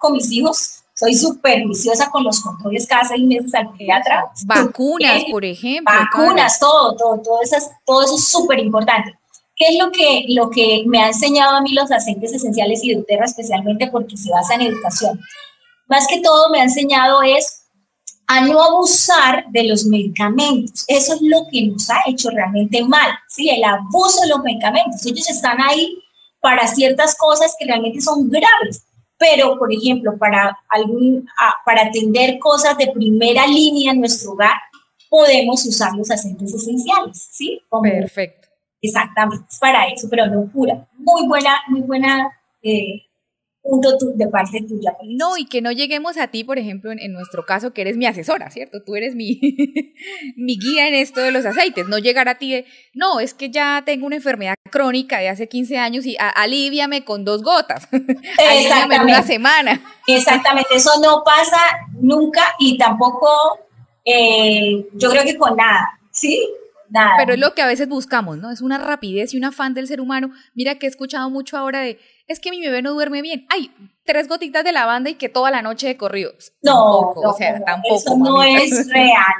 con 0.00 0.14
mis 0.14 0.32
hijos 0.32 0.81
soy 1.02 1.14
súper 1.14 1.66
viciosa 1.66 2.08
con 2.10 2.22
los 2.22 2.40
controles 2.40 2.86
cada 2.86 3.04
seis 3.04 3.24
meses 3.24 3.52
al 3.54 3.72
pediatra. 3.72 4.30
Vacunas, 4.46 5.24
por 5.32 5.44
ejemplo. 5.44 5.92
Vacunas, 5.92 6.60
todo, 6.60 6.96
todo, 6.96 7.20
todo, 7.20 7.42
todo 7.84 8.02
eso 8.02 8.16
es 8.16 8.24
súper 8.24 8.60
importante. 8.60 9.18
¿Qué 9.56 9.66
es 9.70 9.78
lo 9.78 9.90
que, 9.90 10.26
lo 10.28 10.48
que 10.48 10.84
me 10.86 11.02
ha 11.02 11.08
enseñado 11.08 11.56
a 11.56 11.60
mí 11.60 11.72
los 11.72 11.90
aceites 11.90 12.32
esenciales 12.32 12.84
y 12.84 12.94
de 12.94 13.02
Terra, 13.02 13.24
especialmente 13.24 13.88
porque 13.88 14.16
se 14.16 14.30
basa 14.30 14.54
en 14.54 14.62
educación? 14.62 15.20
Más 15.88 16.06
que 16.06 16.20
todo 16.20 16.50
me 16.50 16.60
ha 16.60 16.64
enseñado 16.64 17.20
es 17.22 17.64
a 18.28 18.40
no 18.42 18.62
abusar 18.62 19.44
de 19.50 19.64
los 19.64 19.84
medicamentos. 19.84 20.84
Eso 20.86 21.14
es 21.14 21.22
lo 21.22 21.46
que 21.50 21.66
nos 21.66 21.90
ha 21.90 21.98
hecho 22.06 22.30
realmente 22.30 22.84
mal, 22.84 23.10
¿sí? 23.28 23.50
El 23.50 23.64
abuso 23.64 24.20
de 24.22 24.28
los 24.28 24.38
medicamentos. 24.38 25.04
Ellos 25.04 25.28
están 25.28 25.60
ahí 25.60 25.98
para 26.40 26.68
ciertas 26.68 27.16
cosas 27.16 27.56
que 27.58 27.66
realmente 27.66 28.00
son 28.00 28.30
graves 28.30 28.84
pero 29.22 29.56
por 29.56 29.72
ejemplo, 29.72 30.18
para, 30.18 30.58
algún, 30.68 31.28
para 31.64 31.82
atender 31.82 32.40
cosas 32.40 32.76
de 32.76 32.90
primera 32.92 33.46
línea 33.46 33.92
en 33.92 34.00
nuestro 34.00 34.32
hogar, 34.32 34.56
podemos 35.08 35.64
usar 35.64 35.94
los 35.94 36.10
aceites 36.10 36.52
esenciales, 36.52 37.28
¿sí? 37.30 37.62
Perfecto. 37.80 38.48
Exactamente, 38.80 39.44
es 39.48 39.58
para 39.60 39.86
eso, 39.86 40.08
pero 40.10 40.26
no 40.26 40.50
cura. 40.50 40.88
Muy 40.98 41.28
buena, 41.28 41.56
muy 41.68 41.82
buena, 41.82 42.36
eh, 42.64 43.02
punto 43.62 43.96
de 44.14 44.26
parte 44.28 44.60
tuya. 44.68 44.96
No, 45.04 45.36
y 45.36 45.46
que 45.46 45.62
no 45.62 45.70
lleguemos 45.70 46.18
a 46.18 46.28
ti, 46.28 46.42
por 46.44 46.58
ejemplo, 46.58 46.90
en, 46.90 47.12
nuestro 47.12 47.44
caso, 47.46 47.72
que 47.72 47.82
eres 47.82 47.96
mi 47.96 48.06
asesora, 48.06 48.50
¿cierto? 48.50 48.82
Tú 48.82 48.96
eres 48.96 49.14
mi, 49.14 49.40
mi 50.36 50.58
guía 50.58 50.88
en 50.88 50.94
esto 50.94 51.20
de 51.20 51.30
los 51.30 51.46
aceites. 51.46 51.86
No 51.86 51.98
llegar 51.98 52.28
a 52.28 52.38
ti 52.38 52.52
de, 52.52 52.66
no, 52.92 53.20
es 53.20 53.34
que 53.34 53.50
ya 53.50 53.82
tengo 53.86 54.06
una 54.06 54.16
enfermedad 54.16 54.54
crónica 54.70 55.18
de 55.18 55.28
hace 55.28 55.48
15 55.48 55.78
años 55.78 56.06
y 56.06 56.16
aliviame 56.18 57.04
con 57.04 57.24
dos 57.24 57.42
gotas. 57.42 57.88
aliviame 57.92 58.96
en 58.96 59.02
una 59.02 59.22
semana. 59.22 59.80
Exactamente, 60.06 60.74
eso 60.74 60.90
no 61.00 61.22
pasa 61.24 61.58
nunca 62.00 62.42
y 62.58 62.76
tampoco, 62.76 63.28
eh, 64.04 64.86
yo 64.94 65.10
creo 65.10 65.22
que 65.22 65.36
con 65.36 65.56
nada, 65.56 66.00
¿sí? 66.10 66.48
Nada. 66.88 67.14
Pero 67.16 67.34
es 67.34 67.38
lo 67.38 67.54
que 67.54 67.62
a 67.62 67.66
veces 67.66 67.88
buscamos, 67.88 68.36
¿no? 68.36 68.50
Es 68.50 68.60
una 68.60 68.76
rapidez 68.76 69.32
y 69.32 69.38
un 69.38 69.44
afán 69.44 69.72
del 69.72 69.86
ser 69.86 69.98
humano. 69.98 70.30
Mira 70.54 70.74
que 70.74 70.84
he 70.84 70.90
escuchado 70.90 71.30
mucho 71.30 71.56
ahora 71.56 71.80
de, 71.80 71.98
es 72.32 72.40
que 72.40 72.50
mi 72.50 72.60
bebé 72.60 72.82
no 72.82 72.92
duerme 72.92 73.22
bien. 73.22 73.46
Ay, 73.48 73.70
tres 74.04 74.28
gotitas 74.28 74.64
de 74.64 74.72
lavanda 74.72 75.10
y 75.10 75.14
que 75.14 75.28
toda 75.28 75.50
la 75.50 75.62
noche 75.62 75.86
de 75.86 75.96
corrido. 75.96 76.32
No, 76.62 77.12
o 77.14 77.34
sea, 77.36 77.62
tampoco. 77.64 77.96
Eso 77.96 78.16
no 78.16 78.42
es 78.42 78.88
real. 78.88 79.34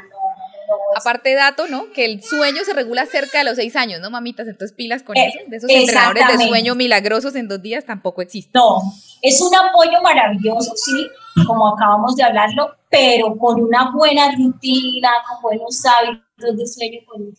Aparte 0.97 1.35
dato, 1.35 1.67
¿no? 1.69 1.91
Que 1.93 2.05
el 2.05 2.23
sueño 2.23 2.65
se 2.65 2.73
regula 2.73 3.07
cerca 3.07 3.39
de 3.39 3.45
los 3.45 3.57
seis 3.57 3.77
años, 3.77 4.01
¿no, 4.01 4.11
mamitas? 4.11 4.47
Entonces 4.47 4.75
pilas 4.77 5.03
con 5.03 5.17
eso. 5.17 5.39
De 5.47 5.57
esos 5.57 5.71
entrenadores 5.71 6.39
de 6.39 6.47
sueño 6.47 6.75
milagrosos 6.75 7.35
en 7.35 7.49
dos 7.49 7.61
días 7.61 7.85
tampoco 7.85 8.23
existen. 8.23 8.53
No, 8.55 8.81
es 9.21 9.41
un 9.41 9.55
apoyo 9.55 10.01
maravilloso, 10.03 10.73
sí, 10.77 11.09
como 11.47 11.69
acabamos 11.69 12.17
de 12.17 12.23
hablarlo, 12.23 12.77
pero 12.91 13.37
con 13.37 13.61
una 13.61 13.91
buena 13.93 14.33
rutina, 14.33 15.11
con 15.29 15.43
buenos 15.43 15.83
hábitos 15.85 16.57
de 16.57 16.67
sueño, 16.67 17.01
con 17.07 17.35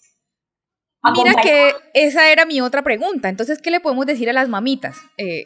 Mira 1.11 1.41
que 1.41 1.73
esa 1.93 2.31
era 2.31 2.45
mi 2.45 2.61
otra 2.61 2.81
pregunta. 2.81 3.27
Entonces, 3.27 3.59
¿qué 3.61 3.71
le 3.71 3.81
podemos 3.81 4.05
decir 4.05 4.29
a 4.29 4.33
las 4.33 4.47
mamitas? 4.47 4.97
Eh, 5.17 5.43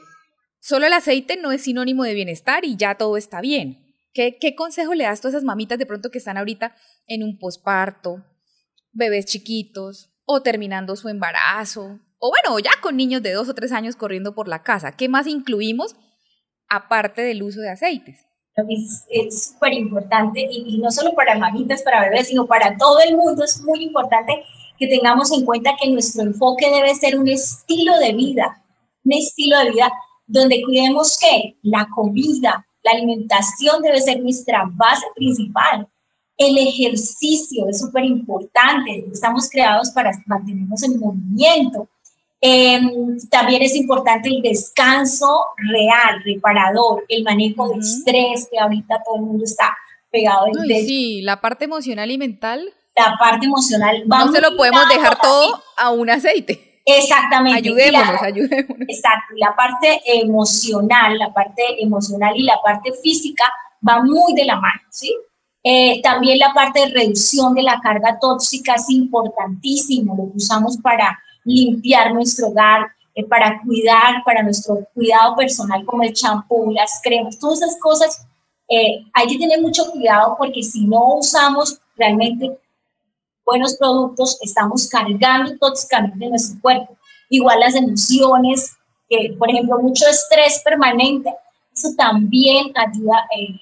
solo 0.60 0.86
el 0.86 0.94
aceite 0.94 1.36
no 1.38 1.52
es 1.52 1.64
sinónimo 1.64 2.04
de 2.04 2.14
bienestar 2.14 2.64
y 2.64 2.76
ya 2.76 2.96
todo 2.96 3.18
está 3.18 3.42
bien. 3.42 3.84
¿Qué, 4.14 4.38
¿Qué, 4.40 4.56
consejo 4.56 4.94
le 4.94 5.06
das 5.06 5.24
a 5.26 5.30
esas 5.30 5.44
mamitas 5.44 5.80
de 5.80 5.86
pronto 5.86 6.12
que 6.12 6.20
están 6.20 6.38
ahorita 6.38 6.76
en 7.08 7.24
un 7.24 7.40
posparto, 7.40 8.24
bebés 8.92 9.26
chiquitos 9.26 10.12
o 10.26 10.42
terminando 10.42 10.96
su 10.96 11.10
embarazo? 11.10 12.00
O 12.20 12.30
bueno, 12.30 12.60
ya 12.60 12.72
con 12.82 12.96
niños 12.96 13.24
de 13.24 13.34
dos 13.34 13.50
o 13.50 13.56
tres 13.56 13.72
años 13.72 13.96
corriendo 13.96 14.36
por 14.36 14.48
la 14.48 14.64
casa. 14.64 14.92
¿Qué 14.92 15.10
más 15.10 15.26
incluimos 15.26 15.96
aparte 16.70 17.24
del 17.24 17.42
uso 17.42 17.62
de 17.62 17.70
aceites? 17.70 18.26
Es 19.10 19.54
súper 19.54 19.74
importante 19.74 20.48
y, 20.50 20.76
y 20.76 20.80
no 20.80 20.90
solo 20.90 21.14
para 21.14 21.38
mamitas, 21.38 21.84
para 21.84 22.02
bebés, 22.02 22.28
sino 22.28 22.48
para 22.48 22.76
todo 22.76 23.00
el 23.00 23.16
mundo. 23.16 23.44
Es 23.44 23.62
muy 23.62 23.84
importante 23.84 24.44
que 24.78 24.88
tengamos 24.88 25.32
en 25.32 25.46
cuenta 25.46 25.72
que 25.82 25.90
nuestro 25.90 26.24
enfoque 26.24 26.70
debe 26.70 26.94
ser 26.96 27.18
un 27.18 27.28
estilo 27.28 27.98
de 28.00 28.14
vida, 28.14 28.64
un 29.04 29.14
estilo 29.14 29.58
de 29.60 29.72
vida 29.72 29.92
donde 30.26 30.62
cuidemos 30.62 31.18
que 31.18 31.56
la 31.64 31.88
comida, 31.94 32.66
la 32.84 32.92
alimentación 32.92 33.82
debe 33.82 34.02
ser 34.02 34.22
nuestra 34.22 34.64
base 34.74 35.06
principal. 35.16 35.88
El 36.38 36.58
ejercicio 36.58 37.68
es 37.68 37.80
súper 37.80 38.06
importante, 38.06 39.06
estamos 39.12 39.50
creados 39.50 39.90
para 39.92 40.12
mantenernos 40.28 40.84
en 40.84 41.00
movimiento. 41.00 41.90
Em, 42.40 43.18
también 43.32 43.64
es 43.64 43.76
importante 43.76 44.30
el 44.30 44.44
descanso 44.44 45.48
real, 45.58 46.22
reparador, 46.24 47.04
el 47.10 47.24
manejo 47.24 47.70
de 47.70 47.80
estrés, 47.80 48.48
que 48.52 48.60
ahorita 48.60 49.02
todo 49.04 49.16
el 49.16 49.22
mundo 49.24 49.44
está 49.44 49.76
pegado. 50.12 50.46
En 50.48 50.86
sí, 50.86 51.22
la 51.24 51.42
parte 51.42 51.66
emocional 51.66 52.12
y 52.12 52.18
mental 52.20 52.72
la 52.98 53.18
parte 53.18 53.46
emocional. 53.46 54.04
no 54.06 54.32
se 54.32 54.42
lo 54.42 54.56
podemos 54.56 54.88
dejar 54.90 55.20
todo 55.20 55.62
a 55.78 55.92
un 55.92 56.10
aceite. 56.10 56.82
Exactamente. 56.86 57.60
Ayudémonos, 57.60 58.22
ayudémonos. 58.22 58.88
Exacto, 58.88 59.34
la 59.36 59.56
parte 59.56 60.02
emocional, 60.06 61.18
la 61.18 61.34
parte 61.34 61.62
emocional 61.80 62.34
y 62.36 62.44
la 62.44 62.62
parte 62.64 62.94
física 63.04 63.44
va 63.88 64.02
muy 64.02 64.34
de 64.34 64.46
la 64.46 64.56
mano, 64.56 64.82
¿sí? 64.90 65.14
Eh, 65.64 66.02
también 66.02 66.40
la 66.40 66.54
parte 66.54 66.80
de 66.80 66.94
reducción 66.94 67.54
de 67.54 67.64
la 67.64 67.82
carga 67.82 68.18
tóxica 68.20 68.76
es 68.76 68.90
importantísimo, 68.90 70.16
lo 70.16 70.24
usamos 70.34 70.78
para 70.78 71.20
limpiar 71.44 72.14
nuestro 72.14 72.48
hogar, 72.48 72.88
eh, 73.16 73.26
para 73.26 73.60
cuidar, 73.62 74.24
para 74.24 74.44
nuestro 74.44 74.88
cuidado 74.94 75.36
personal 75.36 75.84
como 75.86 76.04
el 76.04 76.14
champú, 76.14 76.72
las 76.72 77.02
cremas, 77.04 77.38
todas 77.38 77.62
esas 77.62 77.78
cosas. 77.82 78.26
Eh, 78.70 79.04
hay 79.14 79.28
que 79.28 79.38
tener 79.38 79.62
mucho 79.62 79.92
cuidado 79.92 80.36
porque 80.38 80.64
si 80.64 80.88
no 80.88 81.16
usamos 81.16 81.80
realmente 81.98 82.58
buenos 83.48 83.78
productos, 83.78 84.38
estamos 84.42 84.88
cargando 84.90 85.58
tóxicamente 85.58 86.28
nuestro 86.28 86.62
cuerpo. 86.62 86.98
Igual 87.30 87.62
las 87.62 87.76
emociones, 87.76 88.76
que 89.10 89.34
por 89.40 89.50
ejemplo 89.50 89.80
mucho 89.80 90.06
estrés 90.08 90.62
permanente, 90.64 91.34
eso 91.74 91.90
también 91.98 92.74
ayuda, 92.76 93.26
eh, 93.38 93.56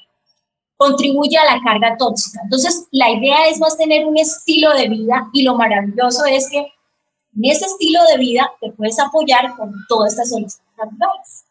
contribuye 0.76 1.38
a 1.38 1.46
la 1.46 1.62
carga 1.64 1.96
tóxica. 1.98 2.40
Entonces, 2.44 2.88
la 2.92 3.12
idea 3.12 3.48
es 3.48 3.60
más 3.60 3.78
tener 3.78 4.06
un 4.06 4.18
estilo 4.18 4.74
de 4.74 4.90
vida 4.90 5.30
y 5.34 5.44
lo 5.44 5.56
maravilloso 5.56 6.26
es 6.26 6.50
que 6.50 6.58
en 6.58 7.46
ese 7.46 7.66
estilo 7.66 8.00
de 8.06 8.18
vida 8.18 8.52
te 8.60 8.72
puedes 8.72 9.00
apoyar 9.00 9.56
con 9.56 9.72
todas 9.88 10.14
estas 10.14 10.30
soluciones 10.30 10.62
naturales. 10.78 11.46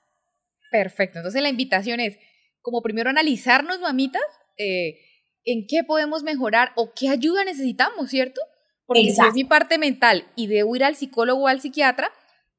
Perfecto. 0.71 1.19
Entonces, 1.21 1.41
la 1.41 1.49
invitación 1.49 2.01
es, 2.01 2.19
como 2.63 2.83
primero 2.83 3.11
analizarnos, 3.11 3.81
mamitas, 3.81 4.23
eh, 4.57 4.99
en 5.45 5.67
qué 5.67 5.85
podemos 5.85 6.23
mejorar 6.23 6.73
o 6.77 6.93
qué 6.95 7.09
ayuda 7.09 7.45
necesitamos, 7.45 8.11
¿cierto? 8.11 8.41
Porque 8.87 9.13
si 9.13 9.21
es 9.27 9.35
mi 9.35 9.45
parte 9.45 9.79
mental 9.79 10.27
y 10.37 10.47
debo 10.47 10.77
ir 10.77 10.85
al 10.85 10.97
psicólogo 10.97 11.45
o 11.45 11.49
al 11.49 11.61
psiquiatra, 11.61 12.11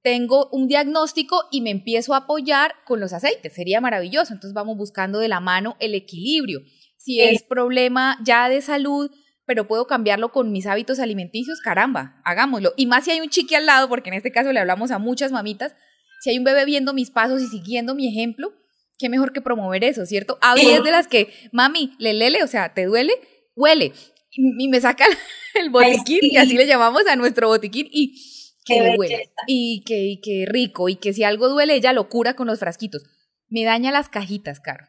tengo 0.02 0.50
un 0.52 0.68
diagnóstico 0.68 1.44
y 1.52 1.62
me 1.62 1.72
empiezo 1.72 2.14
a 2.14 2.18
apoyar 2.18 2.74
con 2.86 3.00
los 3.00 3.14
aceites. 3.14 3.54
Sería 3.54 3.82
maravilloso. 3.82 4.34
Entonces 4.34 4.54
vamos 4.54 4.78
buscando 4.78 5.20
de 5.20 5.28
la 5.28 5.40
mano 5.40 5.78
el 5.80 5.96
equilibrio. 5.96 6.62
Si 6.98 7.22
es 7.22 7.44
problema 7.44 8.18
ya 8.24 8.50
de 8.50 8.62
salud, 8.62 9.12
pero 9.46 9.68
puedo 9.68 9.88
cambiarlo 9.88 10.32
con 10.32 10.52
mis 10.52 10.66
hábitos 10.66 11.00
alimenticios, 11.00 11.60
caramba, 11.60 12.22
hagámoslo. 12.26 12.74
Y 12.76 12.88
más 12.88 13.06
si 13.06 13.12
hay 13.12 13.22
un 13.22 13.30
chiqui 13.30 13.56
al 13.56 13.66
lado, 13.66 13.88
porque 13.88 14.10
en 14.10 14.16
este 14.16 14.32
caso 14.32 14.52
le 14.52 14.60
hablamos 14.60 14.92
a 14.92 15.00
muchas 15.00 15.32
mamitas, 15.32 15.76
si 16.22 16.32
hay 16.32 16.38
un 16.38 16.44
bebé 16.44 16.66
viendo 16.66 16.94
mis 16.94 17.12
pasos 17.12 17.42
y 17.42 17.48
siguiendo 17.48 17.94
mi 17.94 18.08
ejemplo, 18.08 18.54
qué 18.98 19.10
mejor 19.10 19.34
que 19.34 19.42
promover 19.42 19.84
eso, 19.84 20.06
¿cierto? 20.06 20.38
A 20.42 20.56
es 20.56 20.84
de 20.84 20.92
las 20.92 21.08
que, 21.08 21.34
mami, 21.52 21.96
le 22.00 22.14
lele, 22.14 22.44
o 22.44 22.48
sea, 22.48 22.74
¿te 22.74 22.86
duele? 22.86 23.14
Huele. 23.56 23.94
Y, 24.32 24.68
me 24.68 24.82
saca 24.82 25.06
el 25.54 25.70
botiquín, 25.70 26.20
y 26.22 26.38
así 26.38 26.58
le 26.58 26.68
llamamos 26.68 27.08
a 27.08 27.16
nuestro 27.16 27.48
botiquín, 27.48 27.88
y 27.92 28.16
que 28.66 28.82
le 28.82 28.98
huele. 28.98 29.32
Y 29.48 29.84
que, 29.86 30.20
que 30.22 30.46
rico, 30.48 30.90
y 30.90 30.96
que 30.96 31.14
si 31.14 31.24
algo 31.24 31.48
duele, 31.48 31.76
ella 31.76 31.94
lo 31.94 32.10
cura 32.10 32.36
con 32.36 32.48
los 32.48 32.60
frasquitos. 32.60 33.04
Me 33.48 33.64
daña 33.64 33.92
las 33.92 34.10
cajitas, 34.10 34.60
Caro. 34.60 34.86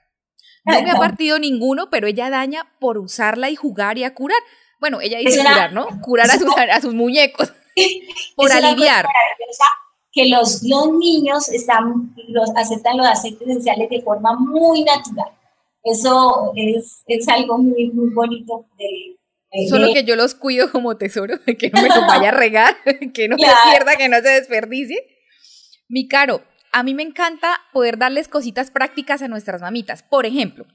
No 0.65 0.83
me 0.83 0.91
ha 0.91 0.95
partido 0.99 1.39
ninguno, 1.39 1.91
pero 1.91 2.09
ella 2.09 2.31
daña 2.31 2.73
por 2.81 2.99
usarla 2.99 3.51
y 3.51 3.57
jugar 3.57 3.99
y 3.99 4.05
a 4.05 4.15
curar. 4.15 4.39
Bueno, 4.81 5.01
ella 5.01 5.19
dice 5.19 5.39
curar, 5.39 5.73
¿no? 5.73 5.87
Curar 6.03 6.31
a 6.31 6.35
sus, 6.39 6.53
a 6.57 6.81
sus 6.81 6.95
muñecos. 6.95 7.53
por 8.37 8.51
aliviar 8.51 9.07
que 10.17 10.31
los, 10.31 10.63
los 10.63 10.95
niños 10.99 11.51
están, 11.51 12.15
los, 12.29 12.51
aceptan 12.57 12.97
los 12.97 13.07
aceites 13.07 13.47
esenciales 13.47 13.91
de 13.91 14.01
forma 14.01 14.35
muy 14.39 14.83
natural. 14.83 15.31
Eso 15.85 16.53
es, 16.57 17.03
es 17.07 17.29
algo 17.29 17.59
muy, 17.59 17.91
muy 17.91 18.13
bonito 18.15 18.67
de, 18.79 19.69
Solo 19.69 19.93
que 19.93 20.05
yo 20.05 20.17
los 20.17 20.35
cuido 20.35 20.73
como 20.73 20.97
tesoro, 20.97 21.39
que 21.59 21.71
no 21.71 21.83
me 21.83 21.89
lo 21.89 22.01
vaya 22.07 22.31
a 22.31 22.33
regar, 22.33 22.77
que 23.15 23.29
no 23.29 23.37
se 23.37 23.47
pierda, 23.71 23.97
que 23.97 24.09
no 24.09 24.17
se 24.17 24.29
desperdicie. 24.29 24.99
Mi 25.89 26.09
caro, 26.09 26.43
a 26.73 26.83
mí 26.83 26.95
me 26.95 27.03
encanta 27.03 27.61
poder 27.73 27.99
darles 27.99 28.29
cositas 28.29 28.71
prácticas 28.71 29.21
a 29.23 29.29
nuestras 29.29 29.61
mamitas. 29.61 30.03
Por 30.03 30.27
ejemplo, 30.27 30.67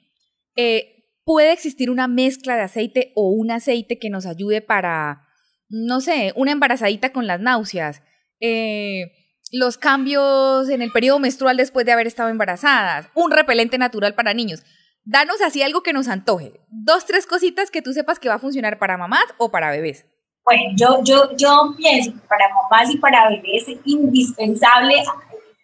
eh, 0.55 1.03
puede 1.25 1.51
existir 1.51 1.89
una 1.89 2.07
mezcla 2.07 2.55
de 2.55 2.61
aceite 2.61 3.11
o 3.15 3.29
un 3.29 3.51
aceite 3.51 3.97
que 3.99 4.09
nos 4.09 4.25
ayude 4.27 4.61
para, 4.61 5.27
no 5.67 5.99
sé, 5.99 6.31
una 6.35 6.51
embarazadita 6.51 7.11
con 7.11 7.25
las 7.27 7.41
náuseas. 7.41 8.01
Eh, 8.39 9.20
los 9.51 9.77
cambios 9.77 10.69
en 10.69 10.81
el 10.81 10.91
periodo 10.91 11.19
menstrual 11.19 11.57
después 11.57 11.85
de 11.85 11.91
haber 11.91 12.07
estado 12.07 12.29
embarazadas, 12.29 13.09
un 13.13 13.31
repelente 13.31 13.77
natural 13.77 14.15
para 14.15 14.33
niños. 14.33 14.63
Danos 15.03 15.41
así 15.41 15.61
algo 15.61 15.83
que 15.83 15.93
nos 15.93 16.07
antoje. 16.07 16.61
Dos, 16.69 17.05
tres 17.05 17.25
cositas 17.27 17.71
que 17.71 17.81
tú 17.81 17.91
sepas 17.91 18.19
que 18.19 18.29
va 18.29 18.35
a 18.35 18.39
funcionar 18.39 18.79
para 18.79 18.97
mamás 18.97 19.25
o 19.37 19.51
para 19.51 19.71
bebés. 19.71 20.05
Bueno, 20.45 20.63
yo, 20.75 20.99
yo, 21.03 21.35
yo 21.35 21.73
pienso 21.77 22.13
que 22.13 22.27
para 22.27 22.45
mamás 22.49 22.89
y 22.89 22.97
para 22.97 23.29
bebés 23.29 23.67
es 23.67 23.77
indispensable. 23.85 25.03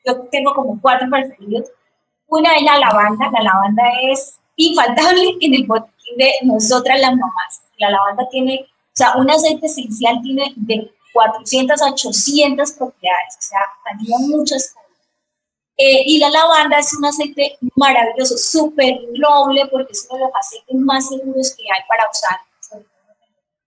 Yo 0.05 0.15
tengo 0.31 0.53
como 0.53 0.79
cuatro 0.81 1.07
preferidos. 1.09 1.69
Una 2.27 2.55
es 2.57 2.63
la 2.63 2.79
lavanda. 2.79 3.29
La 3.31 3.43
lavanda 3.43 3.83
es 4.11 4.39
infaltable 4.55 5.37
en 5.41 5.53
el 5.53 5.65
botiquín 5.65 6.17
de 6.17 6.31
nosotras 6.43 6.99
las 6.99 7.11
mamás. 7.11 7.61
La 7.77 7.91
lavanda 7.91 8.27
tiene, 8.29 8.65
o 8.67 8.93
sea, 8.93 9.15
un 9.15 9.29
aceite 9.29 9.67
esencial 9.67 10.19
tiene 10.23 10.51
de 10.55 10.91
400 11.17 11.81
a 11.81 11.89
800 11.91 12.71
propiedades, 12.73 13.37
o 13.39 13.41
sea, 13.41 13.59
ayuda 13.91 14.37
muchas. 14.37 14.75
Eh, 15.77 16.03
y 16.05 16.19
la 16.19 16.29
lavanda 16.29 16.77
es 16.77 16.93
un 16.93 17.05
aceite 17.05 17.57
maravilloso, 17.75 18.37
súper 18.37 18.99
noble, 19.17 19.65
porque 19.71 19.93
es 19.93 20.07
uno 20.09 20.19
de 20.19 20.25
los 20.25 20.35
aceites 20.35 20.75
más 20.75 21.09
seguros 21.09 21.55
que 21.55 21.63
hay 21.63 21.81
para 21.87 22.09
usar, 22.09 22.39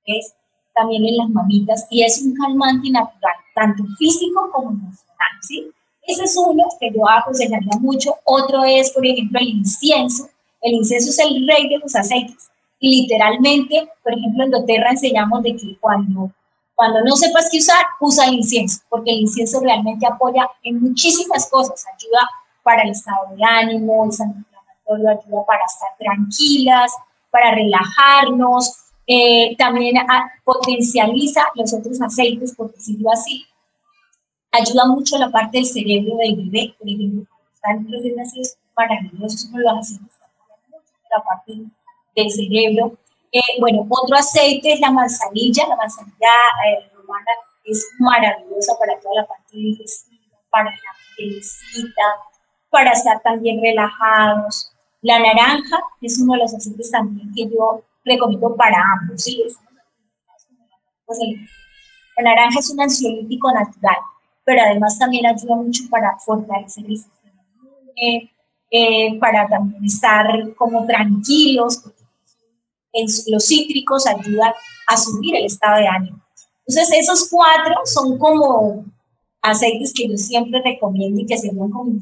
es 0.07 0.35
también 0.75 1.05
en 1.05 1.17
las 1.17 1.29
mamitas, 1.29 1.87
y 1.91 2.05
es 2.05 2.23
un 2.23 2.35
calmante 2.35 2.91
natural, 2.91 3.35
tanto 3.55 3.85
físico 3.99 4.51
como 4.53 4.71
emocional, 4.71 5.35
¿sí? 5.43 5.71
Ese 6.03 6.25
es 6.25 6.37
uno 6.37 6.65
que 6.81 6.91
yo 6.93 7.09
aconsejaría 7.09 7.79
mucho. 7.81 8.17
Otro 8.25 8.65
es, 8.65 8.91
por 8.91 9.07
ejemplo, 9.07 9.39
el 9.39 9.49
incienso. 9.49 10.29
El 10.61 10.75
incienso 10.75 11.11
es 11.11 11.19
el 11.19 11.47
rey 11.47 11.69
de 11.69 11.79
los 11.79 11.95
aceites. 11.95 12.51
Y 12.81 13.03
literalmente, 13.03 13.89
por 14.03 14.15
ejemplo, 14.15 14.45
en 14.45 14.51
doTERRA 14.51 14.91
enseñamos 14.91 15.43
de 15.43 15.55
que 15.55 15.77
cuando, 15.79 16.33
cuando 16.81 17.03
no 17.05 17.15
sepas 17.15 17.51
qué 17.51 17.59
usar, 17.59 17.85
usa 18.01 18.25
el 18.25 18.37
incienso, 18.37 18.81
porque 18.89 19.11
el 19.11 19.19
incienso 19.21 19.61
realmente 19.61 20.07
apoya 20.07 20.49
en 20.63 20.81
muchísimas 20.81 21.47
cosas. 21.51 21.85
Ayuda 21.95 22.27
para 22.63 22.85
el 22.85 22.93
estado 22.93 23.37
de 23.37 23.45
ánimo, 23.45 24.09
es 24.09 24.19
antiinflamatorio, 24.19 25.11
ayuda 25.11 25.45
para 25.45 25.61
estar 25.67 25.91
tranquilas, 25.99 26.91
para 27.31 27.55
relajarnos, 27.55 28.77
eh, 29.07 29.55
también 29.59 29.97
potencializa 30.43 31.43
los 31.55 31.71
otros 31.75 32.01
aceites, 32.01 32.55
por 32.55 32.73
decirlo 32.73 33.13
así. 33.13 33.45
Ayuda 34.51 34.87
mucho 34.87 35.19
la 35.19 35.31
parte 35.31 35.59
del 35.59 35.67
cerebro 35.67 36.17
del 36.17 36.35
bebé, 36.35 36.75
por 36.79 36.89
ejemplo, 36.89 37.27
están 37.53 37.87
los 37.91 38.03
nacidos 38.17 38.57
maravillosos, 38.75 39.51
los 39.53 39.79
aceites 39.79 40.19
mucho 40.71 40.95
la 41.15 41.23
parte 41.25 41.61
del 42.17 42.31
cerebro. 42.31 42.97
Eh, 43.33 43.41
bueno, 43.61 43.87
otro 43.89 44.17
aceite 44.17 44.73
es 44.73 44.81
la 44.81 44.91
manzanilla, 44.91 45.67
la 45.69 45.77
manzanilla 45.77 46.29
eh, 46.67 46.91
romana 46.95 47.31
es 47.65 47.89
maravillosa 47.99 48.77
para 48.79 48.99
toda 48.99 49.23
la 49.23 49.27
parte 49.27 49.57
digestiva, 49.57 50.37
para 50.51 50.71
la 50.71 50.95
felicita, 51.17 52.03
para 52.71 52.91
estar 52.93 53.21
también 53.23 53.61
relajados. 53.63 54.73
La 55.03 55.19
naranja 55.19 55.79
es 56.01 56.19
uno 56.19 56.35
de 56.35 56.41
los 56.41 56.55
aceites 56.55 56.91
también 56.91 57.33
que 57.35 57.49
yo 57.49 57.83
recomiendo 58.05 58.55
para 58.57 58.77
ambos. 59.01 59.23
¿sí? 59.23 59.45
La 62.17 62.23
naranja 62.23 62.59
es 62.59 62.71
un 62.71 62.81
ansiolítico 62.81 63.53
natural, 63.53 63.97
pero 64.45 64.63
además 64.63 64.99
también 64.99 65.27
ayuda 65.27 65.57
mucho 65.57 65.85
para 65.89 66.17
fortalecer 66.19 66.85
el 66.87 66.97
sistema 66.97 67.43
inmune, 67.55 68.33
eh, 68.71 69.19
para 69.19 69.49
también 69.49 69.85
estar 69.85 70.27
como 70.57 70.87
tranquilos, 70.87 71.79
porque 71.79 72.00
los 73.29 73.47
cítricos 73.47 74.07
ayudan 74.07 74.53
a 74.87 74.97
subir 74.97 75.37
el 75.37 75.47
estado 75.47 75.79
de 75.79 75.89
ánimo. 75.89 76.21
Entonces, 76.67 76.99
esos 76.99 77.29
cuatro 77.29 77.75
son 77.85 78.19
como 78.19 78.85
aceites 79.43 79.93
que 79.95 80.09
yo 80.09 80.17
siempre 80.17 80.61
recomiendo 80.63 81.21
y 81.21 81.27
que 81.27 81.39
sirven 81.39 81.71
como 81.71 81.93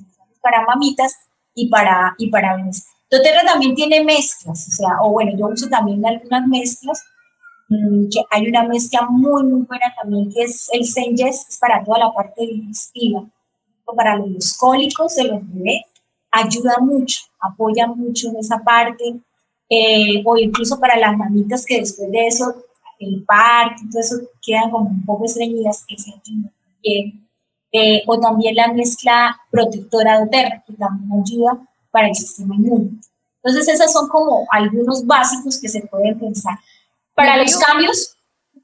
para 0.43 0.65
mamitas 0.65 1.17
y 1.55 1.69
para, 1.69 2.15
y 2.19 2.29
para 2.31 2.57
bebés. 2.57 2.87
doTERRA 3.11 3.45
también 3.45 3.75
tiene 3.75 4.05
mezclas, 4.05 4.69
o 4.69 4.71
sea, 4.71 5.03
o 5.03 5.11
bueno, 5.11 5.33
yo 5.37 5.47
uso 5.47 5.69
también 5.69 6.05
algunas 6.05 6.47
mezclas, 6.47 7.03
mm, 7.69 8.09
que 8.11 8.23
hay 8.31 8.49
una 8.49 8.65
mezcla 8.65 9.07
muy, 9.09 9.43
muy 9.45 9.63
buena 9.63 9.95
también, 10.01 10.31
que 10.31 10.43
es 10.43 10.69
el 10.73 10.85
Senjes, 10.85 11.47
es 11.49 11.59
para 11.59 11.83
toda 11.85 11.99
la 11.99 12.13
parte 12.13 12.47
digestiva, 12.47 13.25
para 13.97 14.17
los 14.17 14.57
cólicos 14.57 15.17
de 15.17 15.25
los 15.25 15.41
bebés, 15.49 15.83
ayuda 16.31 16.77
mucho, 16.81 17.21
apoya 17.41 17.87
mucho 17.87 18.29
en 18.29 18.37
esa 18.37 18.59
parte, 18.59 19.21
eh, 19.69 20.23
o 20.25 20.37
incluso 20.37 20.79
para 20.81 20.97
las 20.97 21.17
mamitas 21.17 21.65
que 21.67 21.81
después 21.81 22.11
de 22.11 22.27
eso, 22.27 22.55
el 22.99 23.25
parto, 23.25 23.83
todo 23.91 24.01
eso 24.01 24.17
quedan 24.43 24.71
como 24.71 24.91
un 24.91 25.05
poco 25.05 25.25
estreñidas, 25.25 25.85
que 25.87 25.99
se 25.99 26.13
bien 26.83 27.29
eh, 27.71 28.03
o 28.07 28.19
también 28.19 28.55
la 28.55 28.73
mezcla 28.73 29.39
protectora 29.51 30.21
de 30.21 30.27
Terra, 30.29 30.65
que 30.67 30.73
también 30.73 31.21
ayuda 31.21 31.59
para 31.91 32.09
el 32.09 32.15
sistema 32.15 32.55
inmune. 32.55 32.99
Entonces, 33.43 33.69
esas 33.75 33.93
son 33.93 34.09
como 34.09 34.47
algunos 34.51 35.07
básicos 35.07 35.61
que 35.61 35.69
se 35.69 35.83
pueden 35.83 36.19
pensar. 36.19 36.59
Para 37.15 37.37
los 37.37 37.57
cambios, 37.57 38.17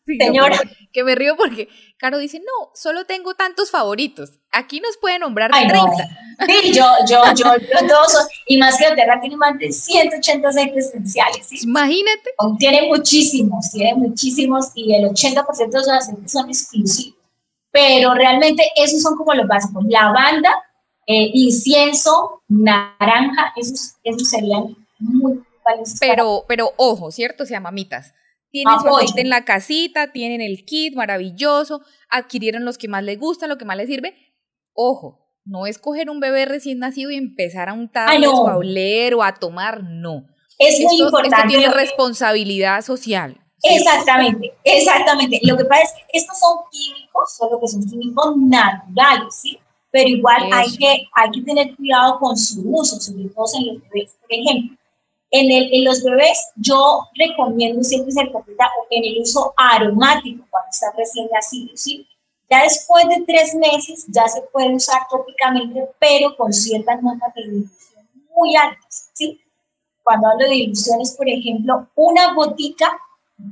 señora. 0.06 0.58
que 0.92 1.04
me 1.04 1.14
río 1.14 1.36
porque 1.36 1.68
Caro 2.04 2.18
dice, 2.18 2.38
no, 2.40 2.70
solo 2.74 3.06
tengo 3.06 3.32
tantos 3.34 3.70
favoritos. 3.70 4.32
Aquí 4.52 4.78
nos 4.78 4.98
puede 4.98 5.18
nombrar 5.18 5.50
30. 5.50 5.90
Sí, 6.46 6.74
yo, 6.74 6.84
yo, 7.08 7.22
yo, 7.34 7.56
yo 7.56 7.88
todos, 7.88 8.28
y 8.46 8.58
más 8.58 8.76
que 8.76 8.94
Terra 8.94 9.18
tiene 9.22 9.38
más 9.38 9.58
de 9.58 9.72
180 9.72 10.46
aceites 10.46 10.88
esenciales. 10.88 11.46
¿sí? 11.46 11.60
Imagínate. 11.62 12.30
Tiene 12.58 12.88
muchísimos, 12.88 13.70
tiene 13.70 13.94
muchísimos, 13.94 14.66
y 14.74 14.94
el 14.94 15.04
80% 15.04 15.70
de 15.70 15.78
los 15.78 15.88
aceites 15.88 16.30
son 16.30 16.48
exclusivos 16.50 17.18
pero 17.70 18.12
realmente 18.12 18.62
esos 18.76 19.00
son 19.00 19.16
como 19.16 19.32
los 19.32 19.48
básicos. 19.48 19.82
Lavanda, 19.88 20.50
eh, 21.06 21.30
incienso, 21.32 22.42
naranja, 22.48 23.54
esos, 23.56 23.94
esos 24.04 24.28
serían 24.28 24.76
muy 24.98 25.42
valiosos. 25.64 25.98
Pero, 26.00 26.44
pero 26.46 26.74
ojo, 26.76 27.10
¿cierto? 27.10 27.44
O 27.44 27.46
sea, 27.46 27.60
mamitas. 27.60 28.12
Tienen 28.54 28.78
su 28.78 28.86
aceite 28.86 29.20
en 29.20 29.30
la 29.30 29.44
casita, 29.44 30.12
tienen 30.12 30.40
el 30.40 30.64
kit 30.64 30.94
maravilloso, 30.94 31.80
adquirieron 32.08 32.64
los 32.64 32.78
que 32.78 32.86
más 32.86 33.02
les 33.02 33.18
gustan, 33.18 33.48
lo 33.48 33.58
que 33.58 33.64
más 33.64 33.76
les 33.76 33.88
sirve. 33.88 34.14
Ojo, 34.72 35.26
no 35.44 35.66
es 35.66 35.80
coger 35.80 36.08
un 36.08 36.20
bebé 36.20 36.44
recién 36.44 36.78
nacido 36.78 37.10
y 37.10 37.16
empezar 37.16 37.68
a 37.68 37.72
untarles 37.72 38.30
o 38.32 38.46
a 38.46 38.56
oler 38.56 39.14
o 39.14 39.24
a 39.24 39.34
tomar, 39.34 39.82
no. 39.82 40.26
Es 40.60 40.78
muy 40.78 41.00
importante. 41.00 41.36
Esto 41.36 41.48
tiene 41.48 41.74
responsabilidad 41.74 42.82
social. 42.82 43.40
Exactamente, 43.60 44.54
exactamente. 44.62 45.40
Lo 45.42 45.56
que 45.56 45.64
pasa 45.64 45.82
es 45.82 45.92
que 45.92 46.18
estos 46.18 46.38
son 46.38 46.58
químicos, 46.70 47.36
solo 47.36 47.58
que 47.60 47.66
son 47.66 47.82
químicos 47.84 48.36
naturales, 48.36 49.34
¿sí? 49.34 49.58
Pero 49.90 50.10
igual 50.10 50.48
hay 50.52 50.70
que, 50.76 51.08
hay 51.12 51.30
que 51.32 51.42
tener 51.42 51.74
cuidado 51.74 52.20
con 52.20 52.36
su 52.36 52.62
uso, 52.66 53.00
sobre 53.00 53.24
todo 53.30 53.46
en 53.58 53.66
los 53.66 53.82
bebés. 53.90 54.16
Por 54.20 54.32
ejemplo, 54.32 54.76
en, 55.36 55.84
los 55.84 56.02
bebés 56.04 56.38
yo 56.56 57.08
recomiendo 57.14 57.82
siempre 57.82 58.12
ser 58.12 58.30
completa 58.30 58.70
en 58.90 59.04
el 59.04 59.20
uso 59.20 59.52
aromático 59.56 60.46
cuando 60.48 60.68
está 60.70 60.92
recién 60.96 61.28
nacido, 61.32 61.76
¿sí? 61.76 62.06
Ya 62.48 62.62
después 62.62 63.04
de 63.08 63.24
tres 63.26 63.54
meses 63.54 64.06
ya 64.08 64.28
se 64.28 64.42
puede 64.52 64.74
usar 64.76 65.00
tópicamente, 65.10 65.88
pero 65.98 66.36
con 66.36 66.52
ciertas 66.52 67.02
notas 67.02 67.34
de 67.34 67.42
dilución 67.42 68.08
muy 68.36 68.54
altas, 68.54 69.10
¿sí? 69.14 69.40
Cuando 70.04 70.28
hablo 70.28 70.44
de 70.44 70.54
diluciones, 70.54 71.12
por 71.16 71.28
ejemplo, 71.28 71.88
una 71.96 72.34
gotica 72.34 72.96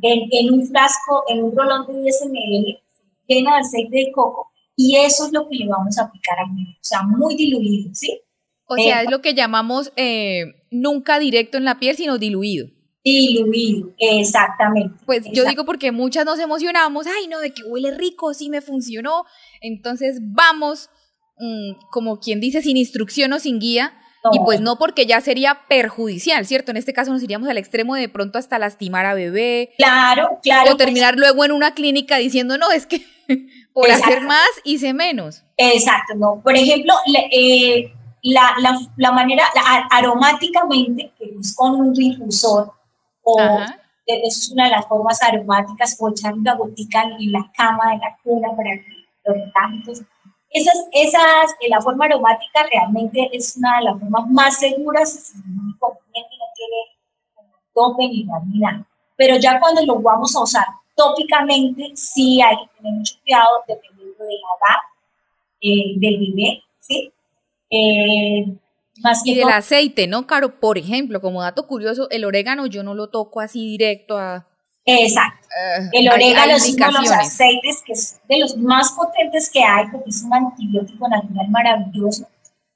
en, 0.03 0.53
un 0.53 0.67
frasco, 0.69 1.25
en 1.29 1.43
un 1.43 1.57
rolón 1.57 1.87
de 1.87 2.03
10 2.03 2.27
ml, 2.27 2.81
llena 3.27 3.55
de 3.55 3.61
aceite 3.61 3.97
de 3.97 4.13
coco, 4.13 4.53
y 4.77 4.97
eso 4.99 5.27
es 5.27 5.33
lo 5.33 5.49
que 5.49 5.57
le 5.57 5.69
vamos 5.69 5.99
a 5.99 6.05
aplicar 6.05 6.39
al 6.39 6.55
niño, 6.55 6.77
o 6.81 6.85
sea, 6.85 7.03
muy 7.03 7.35
diluido, 7.35 7.93
¿sí? 7.93 8.21
O 8.73 8.77
sea, 8.77 9.03
es 9.03 9.11
lo 9.11 9.21
que 9.21 9.35
llamamos 9.35 9.93
eh, 9.97 10.55
nunca 10.71 11.19
directo 11.19 11.59
en 11.59 11.65
la 11.65 11.79
piel, 11.79 11.97
sino 11.97 12.19
diluido. 12.19 12.69
Diluido, 13.05 13.91
exactamente. 13.99 14.95
Pues 15.07 15.25
yo 15.33 15.45
digo 15.45 15.65
porque 15.65 15.91
muchas 15.91 16.25
nos 16.25 16.39
emocionamos, 16.39 17.07
ay 17.07 17.27
no, 17.27 17.41
de 17.41 17.53
que 17.53 17.65
huele 17.65 17.91
rico, 17.97 18.33
sí 18.33 18.49
me 18.49 18.61
funcionó. 18.61 19.25
Entonces 19.61 20.21
vamos, 20.23 20.89
mm, 21.39 21.73
como 21.91 22.21
quien 22.21 22.41
dice, 22.41 22.63
sin 22.63 22.77
instrucción 22.77 23.33
o 23.33 23.41
sin 23.41 23.59
guía, 23.59 23.93
y 24.31 24.39
pues 24.45 24.61
no 24.61 24.79
porque 24.79 25.05
ya 25.07 25.21
sería 25.21 25.63
perjudicial, 25.69 26.47
¿cierto? 26.47 26.71
En 26.71 26.77
este 26.77 26.93
caso 26.93 27.13
nos 27.13 27.23
iríamos 27.23 27.49
al 27.49 27.59
extremo 27.59 27.97
de 27.97 28.09
pronto 28.09 28.39
hasta 28.39 28.59
lastimar 28.59 29.05
a 29.05 29.15
bebé. 29.15 29.71
Claro, 29.77 30.39
claro. 30.43 30.73
O 30.73 30.77
terminar 30.77 31.17
luego 31.17 31.45
en 31.45 31.51
una 31.51 31.75
clínica 31.75 32.19
diciendo, 32.19 32.57
no, 32.57 32.71
es 32.71 32.87
que 32.87 33.05
por 33.73 33.91
hacer 33.91 34.21
más 34.21 34.49
hice 34.63 34.95
menos. 34.95 35.43
Exacto, 35.57 36.15
no. 36.15 36.41
Por 36.41 36.55
ejemplo, 36.55 36.95
eh, 37.33 37.93
la, 38.23 38.55
la, 38.59 38.79
la, 38.97 39.13
manera, 39.13 39.45
aromáticamente, 39.91 41.13
que 41.19 41.35
es 41.41 41.55
con 41.57 41.75
un 41.75 41.93
difusor, 41.93 42.73
o 43.23 43.41
es 44.07 44.51
una 44.51 44.65
de 44.65 44.71
las 44.71 44.87
formas 44.87 45.23
aromáticas, 45.23 45.97
o 45.99 46.09
echar 46.09 46.35
una 46.35 46.55
gotica 46.55 47.03
en 47.03 47.33
la 47.33 47.51
cama 47.57 47.93
de 47.93 47.99
la 47.99 48.17
cuna 48.23 48.49
para 48.57 48.71
que 48.71 49.07
los 49.25 49.53
tantos 49.53 50.03
esas, 50.53 50.75
esas, 50.93 51.53
eh, 51.61 51.69
la 51.69 51.81
forma 51.81 52.05
aromática 52.05 52.67
realmente 52.71 53.31
es 53.33 53.57
una 53.57 53.79
de 53.79 53.85
las 53.85 53.99
formas 53.99 54.31
más 54.31 54.59
seguras, 54.59 55.11
si 55.11 55.39
no 55.39 55.77
tiene 55.81 56.83
tope 57.75 58.09
ni 58.09 58.25
nada. 58.25 58.87
Pero 59.17 59.37
ya 59.37 59.59
cuando 59.59 59.85
lo 59.85 60.01
vamos 60.01 60.35
a 60.37 60.43
usar 60.43 60.67
tópicamente, 60.95 61.93
sí 61.95 62.43
hay 62.43 62.57
que 62.57 62.77
tener 62.77 62.93
mucho 62.93 63.15
cuidado 63.23 63.65
dependiendo 63.67 64.25
de 64.25 64.35
la 64.35 64.49
edad 64.59 64.81
eh, 65.63 65.95
del 65.97 66.19
bebé, 66.19 66.63
¿sí? 66.81 67.13
Eh, 67.73 68.45
más 69.03 69.27
y 69.27 69.35
del 69.35 69.49
aceite, 69.49 70.07
¿no, 70.07 70.27
Caro? 70.27 70.61
Por 70.61 70.79
ejemplo, 70.79 71.21
como 71.21 71.43
dato 71.43 71.67
curioso, 71.67 72.09
el 72.11 72.25
orégano 72.25 72.67
yo 72.67 72.83
no 72.83 72.95
lo 72.95 73.09
toco 73.09 73.41
así 73.41 73.67
directo 73.67 74.19
a, 74.19 74.47
Exacto. 74.85 75.49
Eh, 75.49 75.89
el 75.93 76.09
orégano 76.09 76.55
es 76.55 76.75
uno 76.75 76.87
de 76.87 76.93
los 76.93 77.11
aceites 77.11 77.83
que 77.87 77.93
es 77.93 78.21
de 78.29 78.39
los 78.39 78.57
más 78.57 78.93
potentes 78.93 79.49
que 79.51 79.63
hay 79.63 79.87
porque 79.93 80.11
es 80.11 80.23
un 80.23 80.35
antibiótico 80.35 81.09
natural 81.09 81.49
maravilloso. 81.49 82.27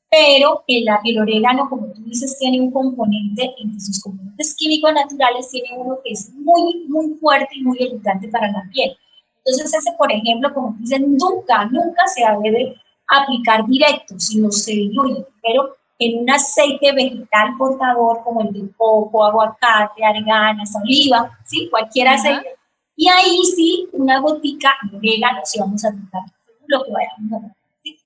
Pero 0.08 0.62
el, 0.68 0.86
el 1.04 1.18
orégano, 1.18 1.68
como 1.68 1.88
tú 1.88 2.00
dices, 2.04 2.38
tiene 2.38 2.60
un 2.60 2.70
componente, 2.70 3.52
entre 3.58 3.80
sus 3.80 4.00
componentes 4.00 4.54
químicos 4.54 4.92
naturales, 4.94 5.48
tiene 5.50 5.70
uno 5.76 5.98
que 6.04 6.12
es 6.12 6.30
muy, 6.32 6.86
muy 6.88 7.14
fuerte 7.20 7.48
y 7.52 7.64
muy 7.64 7.76
irritante 7.80 8.28
para 8.28 8.50
la 8.52 8.62
piel. 8.72 8.96
Entonces, 9.44 9.74
ese, 9.74 9.92
por 9.98 10.10
ejemplo, 10.12 10.54
como 10.54 10.76
dicen, 10.78 11.16
nunca, 11.18 11.64
nunca 11.66 12.06
se 12.06 12.22
debe 12.42 12.76
aplicar 13.08 13.66
directo, 13.66 14.18
sino 14.18 14.50
se 14.50 14.72
diluye. 14.72 15.24
Pero 15.42 15.76
en 15.98 16.22
un 16.22 16.30
aceite 16.30 16.92
vegetal 16.92 17.56
portador 17.58 18.22
como 18.22 18.42
el 18.42 18.52
de 18.52 18.68
coco, 18.76 19.24
aguacate, 19.24 20.04
arganas, 20.04 20.72
oliva, 20.82 21.38
¿sí? 21.44 21.68
cualquier 21.70 22.08
aceite. 22.08 22.56
Y 22.96 23.08
ahí 23.08 23.38
sí, 23.54 23.88
una 23.92 24.20
gotica 24.20 24.74
de 24.90 24.96
orégano 24.96 25.40
si 25.44 25.58
vamos 25.60 25.84
a 25.84 25.88
aplicar 25.88 26.22
lo 26.66 26.84
que 26.84 26.90
vayamos 26.90 27.44
a 27.44 27.56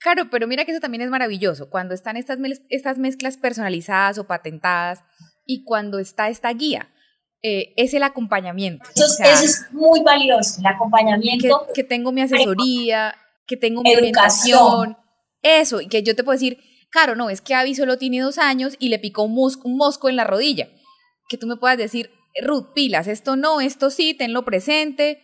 Claro, 0.00 0.28
pero 0.30 0.46
mira 0.46 0.64
que 0.64 0.72
eso 0.72 0.80
también 0.80 1.02
es 1.02 1.10
maravilloso, 1.10 1.70
cuando 1.70 1.94
están 1.94 2.16
estas, 2.16 2.38
estas 2.68 2.98
mezclas 2.98 3.38
personalizadas 3.38 4.18
o 4.18 4.26
patentadas 4.26 5.02
y 5.46 5.64
cuando 5.64 5.98
está 5.98 6.28
esta 6.28 6.52
guía. 6.52 6.90
Eh, 7.42 7.72
es 7.76 7.94
el 7.94 8.02
acompañamiento. 8.02 8.84
Eso, 8.94 9.22
es 9.24 9.66
muy 9.72 10.02
valioso, 10.02 10.60
el 10.60 10.66
acompañamiento. 10.66 11.66
Que, 11.74 11.82
tengo 11.82 12.12
mi 12.12 12.20
asesoría, 12.20 13.14
que 13.50 13.56
tengo 13.58 13.82
mi 13.82 13.94
orientación. 13.94 14.96
Eso, 15.42 15.80
y 15.80 15.88
que 15.88 16.02
yo 16.02 16.14
te 16.14 16.24
puedo 16.24 16.38
decir, 16.38 16.58
claro, 16.90 17.16
no, 17.16 17.28
es 17.28 17.40
que 17.40 17.54
Avi 17.54 17.74
solo 17.74 17.98
tiene 17.98 18.20
dos 18.20 18.38
años 18.38 18.76
y 18.78 18.88
le 18.88 18.98
picó 18.98 19.24
un 19.24 19.34
mosco, 19.34 19.68
un 19.68 19.76
mosco 19.76 20.08
en 20.08 20.16
la 20.16 20.24
rodilla. 20.24 20.68
Que 21.28 21.36
tú 21.36 21.46
me 21.46 21.56
puedas 21.56 21.76
decir, 21.76 22.10
Ruth, 22.42 22.72
pilas, 22.74 23.08
esto 23.08 23.36
no, 23.36 23.60
esto 23.60 23.90
sí, 23.90 24.14
tenlo 24.14 24.44
presente, 24.44 25.20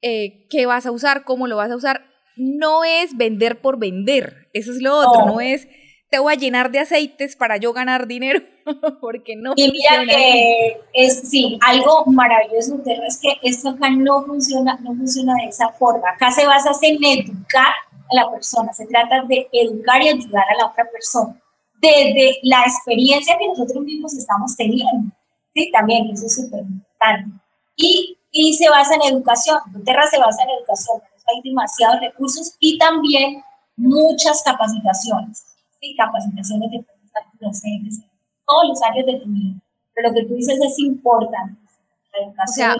eh, 0.00 0.46
qué 0.50 0.66
vas 0.66 0.86
a 0.86 0.90
usar, 0.90 1.24
cómo 1.24 1.46
lo 1.46 1.56
vas 1.56 1.70
a 1.70 1.76
usar 1.76 2.16
no 2.36 2.84
es 2.84 3.16
vender 3.16 3.60
por 3.60 3.78
vender, 3.78 4.48
eso 4.52 4.70
es 4.70 4.82
lo 4.82 4.94
otro, 4.94 5.26
no, 5.26 5.40
es 5.40 5.66
te 6.10 6.18
voy 6.18 6.34
a 6.34 6.36
llenar 6.36 6.70
de 6.70 6.78
aceites 6.78 7.34
para 7.34 7.56
yo 7.56 7.72
ganar 7.72 8.06
dinero, 8.06 8.42
porque 9.00 9.36
no. 9.36 9.52
Y 9.56 9.70
mira 9.70 10.04
que 10.04 10.80
es, 10.92 11.28
sí, 11.28 11.58
algo 11.62 12.04
maravilloso 12.06 12.80
es 13.06 13.18
que 13.18 13.38
esto 13.42 13.70
acá 13.70 13.90
no 13.90 14.24
funciona, 14.24 14.78
no 14.82 14.94
funciona 14.94 15.34
de 15.34 15.48
esa 15.48 15.68
forma. 15.70 16.08
Acá 16.10 16.30
se 16.30 16.46
basa 16.46 16.70
en 16.82 17.02
educar 17.02 17.72
a 18.10 18.14
la 18.14 18.30
persona, 18.30 18.72
se 18.72 18.86
trata 18.86 19.22
de 19.22 19.48
educar 19.52 20.02
y 20.02 20.08
ayudar 20.08 20.44
a 20.50 20.56
la 20.58 20.66
otra 20.66 20.88
persona 20.90 21.40
desde 21.80 22.38
la 22.42 22.62
experiencia 22.62 23.36
que 23.38 23.48
nosotros 23.48 23.84
mismos 23.84 24.14
estamos 24.14 24.56
teniendo. 24.56 25.12
Sí, 25.54 25.70
también, 25.72 26.10
eso 26.10 26.26
es 26.26 26.34
súper 26.34 26.60
importante. 26.60 27.38
Y, 27.76 28.16
y 28.30 28.54
se 28.54 28.68
basa 28.68 28.94
en 28.94 29.14
educación, 29.14 29.58
Terra 29.84 30.06
se 30.10 30.18
basa 30.18 30.42
en 30.42 30.50
educación, 30.50 31.00
hay 31.28 31.40
demasiados 31.42 32.00
recursos 32.00 32.54
y 32.60 32.78
también 32.78 33.42
muchas 33.76 34.42
capacitaciones, 34.42 35.44
¿sí? 35.80 35.94
capacitaciones 35.96 36.70
de 36.70 36.84
docentes, 37.40 38.00
todos 38.46 38.68
los 38.68 38.82
años 38.82 39.06
de 39.06 39.20
tu 39.20 39.28
vida. 39.28 39.60
Pero 39.94 40.08
lo 40.08 40.14
que 40.14 40.24
tú 40.26 40.34
dices 40.34 40.58
es 40.62 40.78
importante. 40.78 41.60
O 42.48 42.52
sea, 42.52 42.76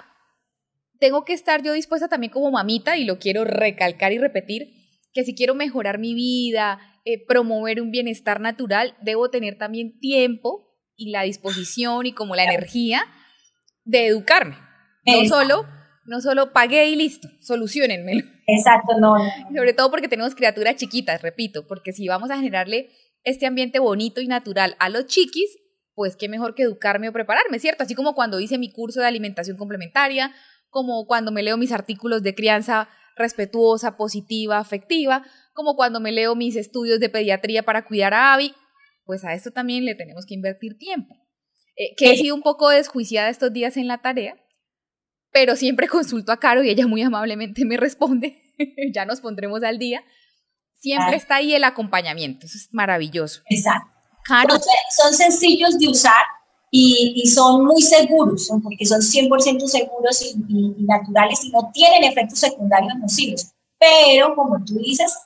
tengo 0.99 1.25
que 1.25 1.33
estar 1.33 1.61
yo 1.61 1.73
dispuesta 1.73 2.07
también 2.07 2.31
como 2.31 2.49
mamita, 2.51 2.97
y 2.97 3.05
lo 3.05 3.19
quiero 3.19 3.43
recalcar 3.43 4.13
y 4.13 4.17
repetir, 4.17 4.73
que 5.13 5.23
si 5.23 5.35
quiero 5.35 5.55
mejorar 5.55 5.99
mi 5.99 6.13
vida, 6.13 6.79
eh, 7.05 7.23
promover 7.25 7.81
un 7.81 7.91
bienestar 7.91 8.39
natural, 8.39 8.95
debo 9.01 9.29
tener 9.29 9.57
también 9.57 9.99
tiempo 9.99 10.67
y 10.95 11.11
la 11.11 11.23
disposición 11.23 12.05
y 12.05 12.13
como 12.13 12.35
la 12.35 12.43
energía 12.43 13.03
de 13.83 14.07
educarme. 14.07 14.57
No 15.05 15.25
solo 15.25 15.65
no 16.07 16.21
solo 16.21 16.53
pagué 16.53 16.89
y 16.89 16.95
listo, 16.95 17.27
solucionenmelo. 17.41 18.25
Exacto, 18.47 18.97
no, 18.97 19.15
Sobre 19.55 19.73
todo 19.73 19.91
porque 19.91 20.07
tenemos 20.07 20.35
criaturas 20.35 20.77
chiquitas, 20.77 21.21
repito, 21.21 21.67
porque 21.67 21.91
si 21.91 22.07
vamos 22.07 22.31
a 22.31 22.37
generarle 22.37 22.89
este 23.23 23.45
ambiente 23.45 23.79
bonito 23.79 24.21
y 24.21 24.27
natural 24.27 24.75
a 24.79 24.89
los 24.89 25.05
chiquis, 25.07 25.57
pues 25.93 26.15
qué 26.15 26.29
mejor 26.29 26.55
que 26.55 26.63
educarme 26.63 27.09
o 27.09 27.13
prepararme, 27.13 27.59
¿cierto? 27.59 27.83
Así 27.83 27.95
como 27.95 28.13
cuando 28.13 28.39
hice 28.39 28.57
mi 28.57 28.71
curso 28.71 28.99
de 28.99 29.07
alimentación 29.07 29.57
complementaria, 29.57 30.33
como 30.69 31.07
cuando 31.07 31.31
me 31.31 31.43
leo 31.43 31.57
mis 31.57 31.71
artículos 31.71 32.23
de 32.23 32.35
crianza 32.35 32.89
respetuosa, 33.15 33.97
positiva, 33.97 34.59
afectiva, 34.59 35.25
como 35.53 35.75
cuando 35.75 35.99
me 35.99 36.11
leo 36.11 36.35
mis 36.35 36.55
estudios 36.55 36.99
de 36.99 37.09
pediatría 37.09 37.63
para 37.63 37.85
cuidar 37.85 38.13
a 38.13 38.33
Abby, 38.33 38.53
pues 39.05 39.25
a 39.25 39.33
esto 39.33 39.51
también 39.51 39.85
le 39.85 39.95
tenemos 39.95 40.25
que 40.25 40.35
invertir 40.35 40.77
tiempo. 40.77 41.15
Eh, 41.75 41.95
que 41.95 42.11
he 42.11 42.17
sido 42.17 42.35
un 42.35 42.41
poco 42.41 42.69
desjuiciada 42.69 43.29
estos 43.29 43.53
días 43.53 43.77
en 43.77 43.87
la 43.87 43.99
tarea, 43.99 44.35
pero 45.31 45.55
siempre 45.55 45.87
consulto 45.87 46.31
a 46.31 46.39
Caro 46.39 46.63
y 46.63 46.69
ella 46.69 46.87
muy 46.87 47.01
amablemente 47.01 47.65
me 47.65 47.77
responde, 47.77 48.37
ya 48.93 49.05
nos 49.05 49.21
pondremos 49.21 49.63
al 49.63 49.79
día. 49.79 50.03
Siempre 50.79 51.15
está 51.15 51.35
ahí 51.35 51.53
el 51.53 51.63
acompañamiento, 51.63 52.45
eso 52.45 52.57
es 52.57 52.73
maravilloso. 52.73 53.41
Exacto. 53.49 53.89
Caro. 54.25 54.55
Son, 54.95 55.13
sencillos 55.13 55.79
de 55.79 55.87
usar 55.87 56.23
y, 56.69 57.25
son 57.27 57.65
muy 57.65 57.81
seguros, 57.81 58.49
porque 58.61 58.85
son 58.85 58.99
100% 58.99 59.67
seguros 59.67 60.21
y, 60.21 60.75
naturales 60.79 61.43
y 61.45 61.49
no 61.49 61.71
tienen 61.73 62.03
efectos 62.03 62.39
secundarios 62.39 62.93
nocivos. 62.99 63.47
Pero, 63.79 64.35
como 64.35 64.63
tú 64.65 64.77
dices, 64.79 65.17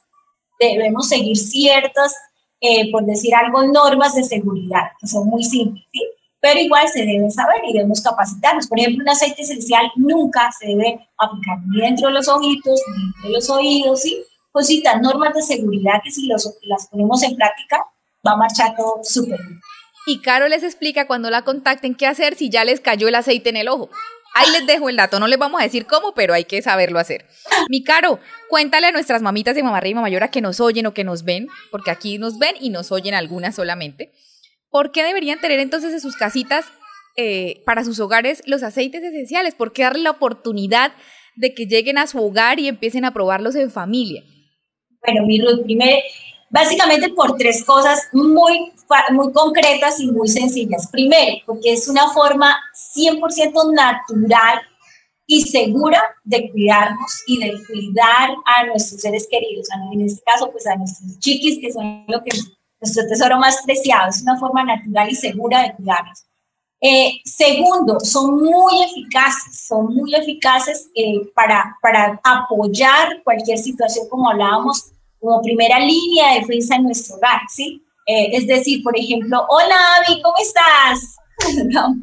debemos 0.59 1.09
seguir 1.09 1.35
ciertas, 1.35 2.13
eh, 2.59 2.91
por 2.91 3.05
decir 3.05 3.33
algo, 3.33 3.63
normas 3.63 4.13
de 4.13 4.23
seguridad, 4.23 4.91
que 4.99 5.07
son 5.07 5.27
muy 5.27 5.43
simples. 5.43 5.83
¿sí? 5.91 6.01
pero 6.41 6.59
igual 6.59 6.87
se 6.89 7.05
debe 7.05 7.29
saber 7.29 7.61
y 7.67 7.73
debemos 7.73 8.01
capacitarnos. 8.01 8.67
Por 8.67 8.79
ejemplo, 8.79 9.03
un 9.03 9.09
aceite 9.09 9.43
esencial 9.43 9.85
nunca 9.95 10.51
se 10.51 10.67
debe 10.67 11.07
aplicar 11.17 11.59
ni 11.67 11.81
dentro 11.81 12.07
de 12.07 12.15
los 12.15 12.27
ojitos, 12.27 12.81
ni 12.87 13.03
dentro 13.03 13.21
de 13.23 13.29
los 13.29 13.49
oídos, 13.49 14.01
¿sí? 14.01 14.17
Cositas, 14.51 15.01
normas 15.01 15.33
de 15.33 15.41
seguridad 15.41 16.01
que 16.03 16.11
si 16.11 16.27
los, 16.27 16.57
las 16.63 16.87
ponemos 16.87 17.23
en 17.23 17.35
práctica, 17.35 17.85
va 18.25 18.33
a 18.33 18.37
marchar 18.37 18.75
todo 18.75 18.99
súper 19.03 19.39
bien. 19.39 19.59
Y 20.05 20.19
Caro 20.21 20.47
les 20.47 20.63
explica 20.63 21.07
cuando 21.07 21.29
la 21.29 21.43
contacten 21.43 21.95
qué 21.95 22.07
hacer 22.07 22.35
si 22.35 22.49
ya 22.49 22.65
les 22.65 22.79
cayó 22.79 23.07
el 23.07 23.15
aceite 23.15 23.49
en 23.49 23.57
el 23.57 23.67
ojo. 23.67 23.89
Ahí 24.33 24.49
les 24.51 24.65
dejo 24.65 24.89
el 24.89 24.95
dato, 24.95 25.19
no 25.19 25.27
les 25.27 25.37
vamos 25.37 25.59
a 25.59 25.63
decir 25.63 25.85
cómo, 25.85 26.13
pero 26.13 26.33
hay 26.33 26.45
que 26.45 26.61
saberlo 26.61 26.99
hacer. 26.99 27.25
Mi 27.69 27.83
Caro, 27.83 28.19
cuéntale 28.49 28.87
a 28.87 28.91
nuestras 28.91 29.21
mamitas 29.21 29.55
de 29.55 29.63
mamá 29.63 29.85
y 29.85 29.93
mamá 29.93 30.09
que 30.29 30.41
nos 30.41 30.59
oyen 30.61 30.85
o 30.85 30.93
que 30.93 31.03
nos 31.03 31.23
ven, 31.23 31.47
porque 31.69 31.91
aquí 31.91 32.17
nos 32.17 32.39
ven 32.39 32.55
y 32.59 32.69
nos 32.69 32.91
oyen 32.91 33.13
algunas 33.13 33.55
solamente. 33.55 34.11
¿Por 34.69 34.91
qué 34.91 35.03
deberían 35.03 35.41
tener 35.41 35.59
entonces 35.59 35.93
en 35.93 35.99
sus 35.99 36.15
casitas, 36.15 36.65
eh, 37.17 37.61
para 37.65 37.83
sus 37.83 37.99
hogares, 37.99 38.41
los 38.45 38.63
aceites 38.63 39.03
esenciales? 39.03 39.53
¿Por 39.53 39.73
qué 39.73 39.83
darle 39.83 40.03
la 40.03 40.11
oportunidad 40.11 40.93
de 41.35 41.53
que 41.53 41.65
lleguen 41.65 41.97
a 41.97 42.07
su 42.07 42.23
hogar 42.23 42.59
y 42.59 42.69
empiecen 42.69 43.03
a 43.03 43.11
probarlos 43.11 43.55
en 43.55 43.69
familia? 43.69 44.23
Bueno, 45.05 45.25
mi 45.25 45.41
Ruth, 45.41 45.63
primero, 45.63 45.97
básicamente 46.49 47.09
por 47.09 47.35
tres 47.37 47.63
cosas 47.63 48.07
muy, 48.13 48.71
muy 49.11 49.31
concretas 49.33 49.99
y 49.99 50.11
muy 50.11 50.27
sencillas. 50.27 50.87
Primero, 50.91 51.37
porque 51.45 51.73
es 51.73 51.87
una 51.87 52.09
forma 52.09 52.55
100% 52.95 53.73
natural 53.73 54.61
y 55.25 55.41
segura 55.41 56.01
de 56.23 56.51
cuidarnos 56.51 57.23
y 57.25 57.39
de 57.39 57.53
cuidar 57.65 58.31
a 58.45 58.65
nuestros 58.65 59.01
seres 59.01 59.27
queridos, 59.29 59.67
en 59.93 60.01
este 60.01 60.21
caso, 60.23 60.51
pues 60.51 60.67
a 60.67 60.75
nuestros 60.75 61.17
chiquis, 61.19 61.59
que 61.59 61.71
son 61.71 62.03
lo 62.07 62.21
que 62.23 62.31
nuestro 62.81 63.07
tesoro 63.07 63.37
más 63.37 63.61
preciado, 63.63 64.09
es 64.09 64.21
una 64.23 64.37
forma 64.37 64.63
natural 64.63 65.09
y 65.09 65.15
segura 65.15 65.61
de 65.63 65.73
cuidarlos. 65.75 66.25
Eh, 66.83 67.21
segundo, 67.23 67.99
son 67.99 68.43
muy 68.43 68.81
eficaces, 68.81 69.67
son 69.67 69.93
muy 69.93 70.15
eficaces 70.15 70.89
eh, 70.95 71.21
para, 71.35 71.77
para 71.79 72.19
apoyar 72.23 73.21
cualquier 73.23 73.59
situación, 73.59 74.09
como 74.09 74.31
hablábamos, 74.31 74.91
como 75.19 75.43
primera 75.43 75.77
línea 75.79 76.33
de 76.33 76.39
defensa 76.39 76.75
en 76.75 76.85
nuestro 76.85 77.17
hogar, 77.17 77.41
¿sí? 77.49 77.83
Eh, 78.07 78.29
es 78.33 78.47
decir, 78.47 78.81
por 78.81 78.97
ejemplo, 78.97 79.45
hola 79.47 79.75
Abby, 79.97 80.23
¿cómo 80.23 80.35
estás? 80.41 81.17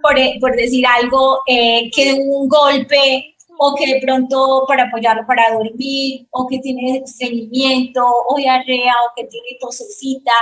por, 0.00 0.14
por, 0.40 0.54
decir 0.54 0.86
algo, 0.86 1.40
que 1.46 2.12
un 2.12 2.48
golpe 2.48 3.34
o 3.58 3.74
que 3.74 3.86
de 3.86 4.00
pronto 4.00 4.64
para 4.68 4.84
apoyarlo 4.84 5.26
para 5.26 5.52
dormir, 5.52 6.26
o 6.30 6.46
que 6.46 6.58
tiene 6.58 6.98
estreñimiento, 6.98 8.04
o 8.04 8.36
diarrea, 8.36 8.94
o 9.08 9.12
que 9.16 9.24
tiene 9.24 9.58
tosecita, 9.60 10.32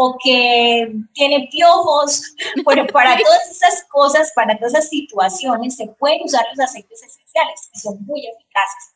o 0.00 0.16
que 0.22 0.92
tiene 1.12 1.48
piojos. 1.50 2.22
Bueno, 2.64 2.86
para 2.92 3.16
todas 3.18 3.50
esas 3.50 3.84
cosas, 3.88 4.30
para 4.34 4.56
todas 4.56 4.74
esas 4.74 4.88
situaciones, 4.88 5.76
se 5.76 5.86
pueden 5.98 6.22
usar 6.24 6.44
los 6.50 6.60
aceites 6.64 7.02
esenciales, 7.02 7.68
que 7.72 7.80
son 7.80 8.04
muy 8.04 8.20
eficaces. 8.26 8.94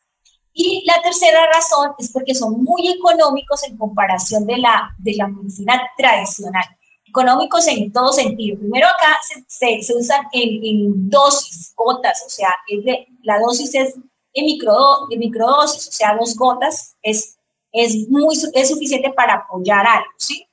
Y 0.53 0.83
la 0.85 1.01
tercera 1.01 1.45
razón 1.51 1.93
es 1.97 2.11
porque 2.11 2.35
son 2.35 2.63
muy 2.63 2.87
económicos 2.87 3.63
en 3.63 3.77
comparación 3.77 4.45
de 4.45 4.57
la, 4.57 4.95
de 4.99 5.15
la 5.15 5.27
medicina 5.27 5.81
tradicional 5.97 6.65
económicos 7.05 7.67
en 7.67 7.91
todo 7.91 8.11
sentido. 8.11 8.57
Primero 8.57 8.87
acá 8.87 9.17
se, 9.47 9.81
se, 9.81 9.93
usan 9.95 10.25
en, 10.31 11.09
dosis, 11.09 11.73
gotas, 11.75 12.23
o 12.25 12.29
sea, 12.29 12.49
es 12.67 12.83
de, 12.85 13.07
la 13.21 13.39
dosis 13.39 13.75
es 13.75 13.95
en, 14.33 14.45
micro, 14.45 15.11
en 15.11 15.19
microdosis, 15.19 15.87
o 15.89 15.91
sea, 15.91 16.15
dos 16.19 16.35
gotas 16.35 16.95
es, 17.03 17.37
es, 17.71 18.09
muy, 18.09 18.35
es 18.53 18.69
suficiente 18.69 19.11
para 19.11 19.33
apoyar 19.35 19.85
algo, 19.85 20.09
¿sí? 20.17 20.47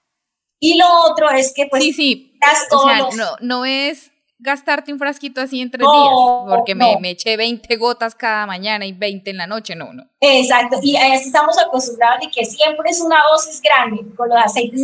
Y 0.61 0.79
lo 0.79 0.87
otro 1.11 1.31
es 1.31 1.53
que 1.55 1.66
pues... 1.66 1.83
Sí, 1.83 1.92
sí, 1.92 2.33
o 2.70 2.87
sea, 2.87 3.09
no, 3.16 3.37
no 3.40 3.64
es 3.64 4.11
gastarte 4.40 4.92
un 4.92 4.99
frasquito 4.99 5.40
así 5.40 5.61
en 5.61 5.70
tres 5.70 5.87
días, 5.87 6.14
porque 6.49 6.75
me, 6.75 6.99
me, 7.01 7.11
eché 7.11 7.37
20 7.37 7.77
gotas 7.77 8.14
cada 8.14 8.46
mañana 8.46 8.87
y 8.87 8.92
20 8.92 9.31
en 9.31 9.37
la 9.37 9.46
noche, 9.46 9.77
no, 9.77 9.92
no. 9.92 10.05
Exacto, 10.20 10.79
y 10.83 10.96
estamos 10.96 11.59
acostumbrados 11.59 12.20
de 12.20 12.31
que 12.31 12.44
siempre 12.44 12.90
es 12.90 13.01
una 13.01 13.18
dosis 13.31 13.61
grande, 13.61 14.03
con 14.16 14.29
los 14.29 14.38
aceites 14.38 14.83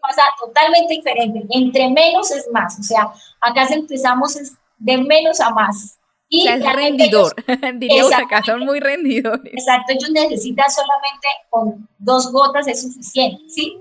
pasa 0.00 0.22
totalmente 0.38 0.94
diferente, 0.94 1.44
entre 1.50 1.90
menos 1.90 2.30
es 2.30 2.48
más, 2.52 2.78
o 2.78 2.82
sea, 2.82 3.12
acá 3.40 3.66
empezamos 3.70 4.38
de 4.78 4.98
menos 4.98 5.40
a 5.40 5.50
más. 5.50 5.98
Y 6.28 6.42
o 6.42 6.44
sea, 6.44 6.54
es 6.54 6.76
rendidor, 6.76 7.34
diríamos 7.74 8.12
acá, 8.12 8.42
son 8.44 8.60
muy 8.60 8.80
rendidores. 8.80 9.52
Exacto, 9.52 9.92
ellos 9.92 10.10
necesitan 10.10 10.70
solamente 10.70 11.28
con 11.50 11.88
dos 11.98 12.32
gotas 12.32 12.68
es 12.68 12.82
suficiente, 12.82 13.42
¿sí? 13.48 13.78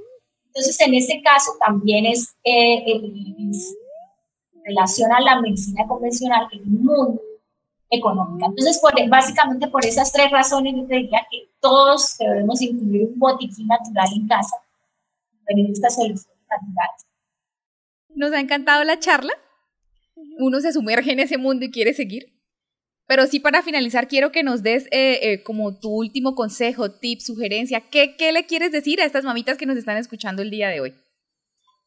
Entonces, 0.54 0.82
en 0.82 0.94
ese 0.94 1.22
caso 1.22 1.52
también 1.66 2.06
es, 2.06 2.36
eh, 2.44 3.02
relación 4.66 5.12
a 5.14 5.22
la 5.22 5.40
medicina 5.40 5.88
convencional 5.88 6.48
es 6.52 6.66
muy 6.66 7.18
económica. 7.90 8.48
Entonces, 8.48 8.78
por, 8.80 8.94
básicamente 9.08 9.70
por 9.70 9.86
esas 9.86 10.12
tres 10.12 10.30
razones, 10.30 10.74
yo 10.76 10.84
diría 10.84 11.26
que 11.32 11.50
todos 11.62 12.18
debemos 12.18 12.62
incluir 12.62 13.04
un 13.06 13.18
botiquín 13.18 13.68
natural 13.68 14.10
en 14.14 14.28
casa, 14.28 14.58
tener 15.46 15.72
estas 15.72 15.96
soluciones 15.96 16.44
naturales. 16.50 17.06
Nos 18.14 18.34
ha 18.34 18.40
encantado 18.42 18.84
la 18.84 19.00
charla. 19.00 19.34
Uno 20.38 20.60
se 20.60 20.74
sumerge 20.74 21.14
en 21.14 21.20
ese 21.22 21.38
mundo 21.38 21.64
y 21.64 21.72
quiere 21.72 21.94
seguir. 21.94 22.34
Pero 23.12 23.28
sí, 23.28 23.42
para 23.42 23.62
finalizar, 23.62 24.08
quiero 24.08 24.32
que 24.32 24.42
nos 24.42 24.64
des 24.64 24.86
eh, 24.86 25.20
eh, 25.22 25.44
como 25.44 25.78
tu 25.78 25.90
último 25.90 26.34
consejo, 26.34 26.92
tip, 26.92 27.20
sugerencia. 27.20 27.82
¿Qué, 27.90 28.16
¿Qué 28.16 28.32
le 28.32 28.46
quieres 28.46 28.72
decir 28.72 29.02
a 29.02 29.06
estas 29.06 29.26
mamitas 29.26 29.58
que 29.58 29.66
nos 29.66 29.76
están 29.76 29.98
escuchando 29.98 30.42
el 30.42 30.50
día 30.50 30.70
de 30.70 30.80
hoy? 30.80 30.96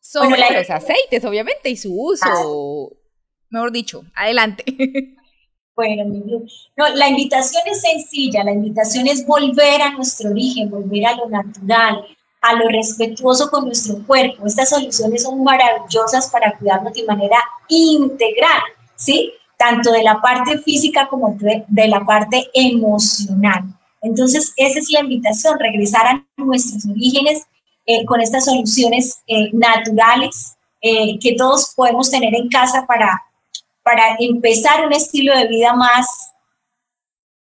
Sobre 0.01 0.39
los 0.53 0.69
aceites, 0.69 1.25
obviamente, 1.25 1.71
y 1.71 1.79
su 1.79 1.99
uso. 1.99 2.27
Ah. 2.27 2.95
Mejor 3.49 3.73
dicho, 3.73 4.05
adelante. 4.15 4.65
Bueno, 5.77 6.05
no, 6.77 6.89
la 6.95 7.09
invitación 7.09 7.63
es 7.67 7.81
sencilla, 7.81 8.45
la 8.45 8.53
invitación 8.53 9.09
es 9.09 9.27
volver 9.27 9.83
a 9.83 9.91
nuestro 9.91 10.31
origen, 10.31 10.71
volver 10.71 11.05
a 11.07 11.17
lo 11.17 11.29
natural, 11.29 12.07
a 12.43 12.55
lo 12.55 12.69
respetuoso 12.69 13.51
con 13.51 13.65
nuestro 13.65 13.97
cuerpo. 14.07 14.47
Estas 14.47 14.71
soluciones 14.71 15.25
son 15.25 15.43
maravillosas 15.43 16.31
para 16.31 16.57
cuidarnos 16.59 16.93
de 16.93 17.05
manera 17.05 17.39
integral, 17.69 18.61
¿sí? 18.95 19.33
Tanto 19.65 19.93
de 19.93 20.03
la 20.03 20.21
parte 20.21 20.59
física 20.59 21.09
como 21.09 21.37
de, 21.39 21.89
la 21.89 22.05
parte 22.05 22.49
emocional. 22.53 23.63
Entonces, 24.03 24.53
esa 24.57 24.79
es 24.79 24.91
la 24.91 25.01
invitación, 25.01 25.59
regresar 25.59 26.07
a 26.07 26.27
nuestros 26.37 26.85
orígenes 26.87 27.45
eh, 27.87 28.05
con 28.05 28.21
estas 28.21 28.45
soluciones 28.45 29.23
eh, 29.27 29.51
naturales 29.53 30.57
eh, 30.83 31.19
que 31.19 31.35
todos 31.37 31.73
podemos 31.75 32.11
tener 32.11 32.35
en 32.35 32.49
casa 32.49 32.87
para 32.87 33.23
para 33.85 34.17
empezar 34.19 34.85
un 34.85 34.93
estilo 34.93 35.37
de 35.37 35.47
vida 35.47 35.75
más 35.75 36.07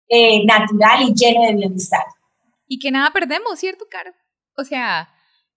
eh, 0.10 0.46
natural 0.46 1.02
y 1.02 1.14
lleno 1.14 1.48
de 1.48 1.56
bienestar. 1.56 2.04
Y 2.68 2.78
que 2.78 2.92
nada 2.92 3.12
perdemos, 3.12 3.58
¿cierto, 3.58 3.86
Caro? 3.90 4.12
O 4.58 4.64
sea, 4.64 5.10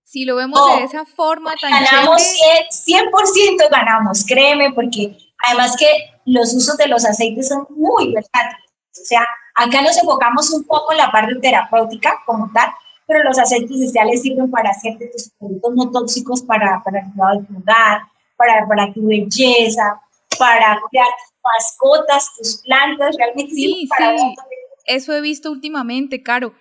si 0.05 0.25
lo 0.25 0.37
vemos 0.37 0.61
de 0.77 0.85
esa 0.85 1.05
forma 1.05 1.55
tan 1.61 1.71
Ganamos 1.71 2.23
100%, 2.23 2.69
100 2.71 3.57
ganamos, 3.71 4.25
créeme, 4.25 4.73
porque 4.73 5.19
además 5.45 5.77
que 5.77 5.87
los 6.29 6.55
usos 6.55 6.77
de 6.77 6.89
los 6.89 7.05
aceites 7.05 7.49
son 7.49 7.67
muy 7.71 8.13
versátiles. 8.13 8.71
O 8.91 9.05
sea, 9.05 9.27
acá 9.55 9.83
nos 9.83 9.97
enfocamos 9.97 10.51
un 10.53 10.65
poco 10.65 10.93
en 10.93 10.99
la 10.99 11.11
parte 11.11 11.35
terapéutica 11.37 12.23
como 12.27 12.51
tal, 12.53 12.71
pero 13.07 13.25
los 13.25 13.39
aceites 13.39 13.71
esenciales 13.71 14.23
sirven 14.23 14.51
para 14.51 14.71
hacerte 14.71 15.09
tus 15.09 15.31
productos 15.39 15.75
no 15.75 15.91
tóxicos 15.91 16.43
para, 16.43 16.83
para 16.83 17.01
el 17.01 17.13
cuidado 17.13 17.41
del 17.41 17.57
hogar, 17.57 18.03
para, 18.37 18.69
para 18.69 18.93
tu 18.93 19.07
belleza, 19.07 20.01
para 20.39 20.79
crear 20.91 21.09
tus 21.09 21.39
mascotas, 21.43 22.31
tus 22.37 22.63
plantas, 22.63 23.17
realmente 23.17 23.55
sí, 23.55 23.89
para 23.89 24.19
sí. 24.19 24.35
Eso 24.85 25.13
he 25.15 25.21
visto 25.21 25.51
últimamente, 25.51 26.23
Caro. 26.23 26.55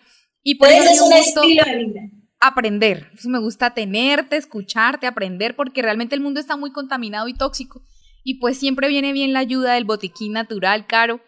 Y 0.43 0.55
por 0.55 0.69
eso 0.69 0.89
es 0.89 1.01
un 1.01 1.13
estilo 1.13 1.63
de 1.65 1.75
vida. 1.75 2.01
Aprender. 2.39 3.09
Eso 3.13 3.29
me 3.29 3.39
gusta 3.39 3.73
tenerte, 3.73 4.37
escucharte, 4.37 5.07
aprender, 5.07 5.55
porque 5.55 5.81
realmente 5.81 6.15
el 6.15 6.21
mundo 6.21 6.39
está 6.39 6.55
muy 6.55 6.71
contaminado 6.71 7.27
y 7.27 7.33
tóxico. 7.33 7.81
Y 8.27 8.39
pues 8.39 8.57
siempre 8.57 8.89
viene 8.89 9.13
bien 9.13 9.31
la 9.31 9.39
ayuda 9.39 9.75
del 9.75 9.85
botiquín 9.85 10.33
natural, 10.33 10.85
Caro. 10.85 11.21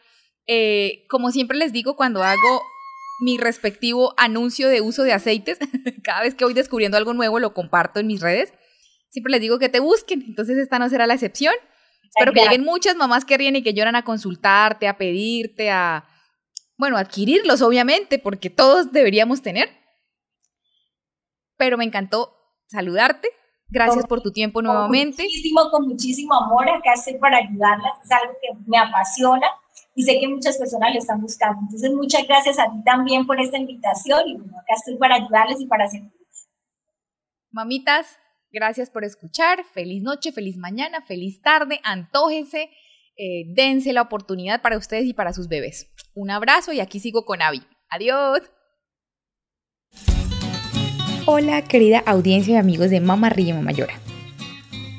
Eh, 0.47 1.05
como 1.07 1.31
siempre 1.31 1.57
les 1.57 1.71
digo, 1.71 1.95
cuando 1.95 2.23
hago 2.23 2.61
mi 3.21 3.37
respectivo 3.37 4.13
anuncio 4.17 4.67
de 4.67 4.81
uso 4.81 5.03
de 5.03 5.13
aceites, 5.13 5.59
cada 6.03 6.23
vez 6.23 6.35
que 6.35 6.43
voy 6.43 6.53
descubriendo 6.53 6.97
algo 6.97 7.13
nuevo 7.13 7.39
lo 7.39 7.53
comparto 7.53 8.01
en 8.01 8.07
mis 8.07 8.19
redes. 8.19 8.53
Siempre 9.11 9.31
les 9.31 9.39
digo 9.39 9.59
que 9.59 9.69
te 9.69 9.79
busquen, 9.79 10.25
entonces 10.27 10.57
esta 10.57 10.77
no 10.77 10.89
será 10.89 11.07
la 11.07 11.13
excepción. 11.13 11.53
Espero 12.03 12.33
que 12.33 12.41
lleguen 12.41 12.65
muchas 12.65 12.97
mamás 12.97 13.23
que 13.23 13.37
ríen 13.37 13.55
y 13.55 13.63
que 13.63 13.73
lloran 13.73 13.95
a 13.95 14.03
consultarte, 14.03 14.89
a 14.89 14.97
pedirte, 14.97 15.71
a, 15.71 16.05
bueno, 16.75 16.97
adquirirlos, 16.97 17.61
obviamente, 17.61 18.19
porque 18.19 18.49
todos 18.49 18.91
deberíamos 18.91 19.41
tener. 19.41 19.69
Pero 21.55 21.77
me 21.77 21.85
encantó 21.85 22.35
saludarte. 22.67 23.29
Gracias 23.69 24.05
por 24.07 24.21
tu 24.21 24.31
tiempo 24.31 24.61
nuevamente. 24.61 25.23
muchísimo, 25.23 25.69
con 25.69 25.87
muchísimo 25.87 26.33
amor. 26.33 26.69
Acá 26.69 26.93
estoy 26.93 27.17
para 27.17 27.37
ayudarlas. 27.37 27.93
Es 28.03 28.11
algo 28.11 28.33
que 28.41 28.57
me 28.65 28.77
apasiona 28.77 29.47
y 29.95 30.03
sé 30.03 30.19
que 30.19 30.27
muchas 30.27 30.57
personas 30.57 30.93
lo 30.93 30.99
están 30.99 31.21
buscando. 31.21 31.61
Entonces, 31.61 31.91
muchas 31.93 32.27
gracias 32.27 32.57
a 32.59 32.71
ti 32.71 32.83
también 32.83 33.25
por 33.27 33.39
esta 33.39 33.57
invitación 33.57 34.27
y 34.27 34.37
bueno, 34.37 34.57
acá 34.57 34.73
estoy 34.75 34.97
para 34.97 35.15
ayudarles 35.15 35.61
y 35.61 35.67
para 35.67 35.87
servirles. 35.87 36.49
Mamitas, 37.51 38.17
Gracias 38.51 38.89
por 38.89 39.03
escuchar. 39.03 39.63
Feliz 39.73 40.01
noche, 40.01 40.31
feliz 40.31 40.57
mañana, 40.57 41.01
feliz 41.01 41.41
tarde. 41.41 41.79
Antójense, 41.83 42.69
eh, 43.15 43.43
dense 43.53 43.93
la 43.93 44.01
oportunidad 44.01 44.61
para 44.61 44.77
ustedes 44.77 45.05
y 45.05 45.13
para 45.13 45.33
sus 45.33 45.47
bebés. 45.47 45.91
Un 46.15 46.31
abrazo 46.31 46.73
y 46.73 46.79
aquí 46.79 46.99
sigo 46.99 47.25
con 47.25 47.41
Avi. 47.41 47.61
Adiós. 47.89 48.41
Hola, 51.31 51.61
querida 51.61 51.99
audiencia 52.07 52.55
y 52.55 52.57
amigos 52.57 52.89
de 52.89 52.99
Mamá 53.01 53.29
Ríe 53.29 53.53
Mamá 53.53 53.71
Llora. 53.71 53.93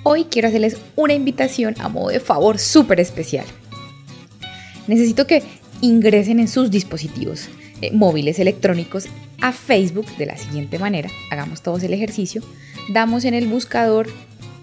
Hoy 0.04 0.26
quiero 0.30 0.46
hacerles 0.46 0.76
una 0.94 1.12
invitación 1.12 1.74
a 1.80 1.88
modo 1.88 2.10
de 2.10 2.20
favor 2.20 2.60
súper 2.60 3.00
especial. 3.00 3.44
Necesito 4.86 5.26
que 5.26 5.42
ingresen 5.80 6.38
en 6.38 6.46
sus 6.46 6.70
dispositivos 6.70 7.48
eh, 7.82 7.90
móviles 7.90 8.38
electrónicos 8.38 9.08
a 9.40 9.50
Facebook 9.50 10.06
de 10.18 10.26
la 10.26 10.36
siguiente 10.36 10.78
manera. 10.78 11.10
Hagamos 11.32 11.62
todos 11.62 11.82
el 11.82 11.94
ejercicio 11.94 12.44
damos 12.92 13.24
en 13.24 13.34
el 13.34 13.48
buscador 13.48 14.06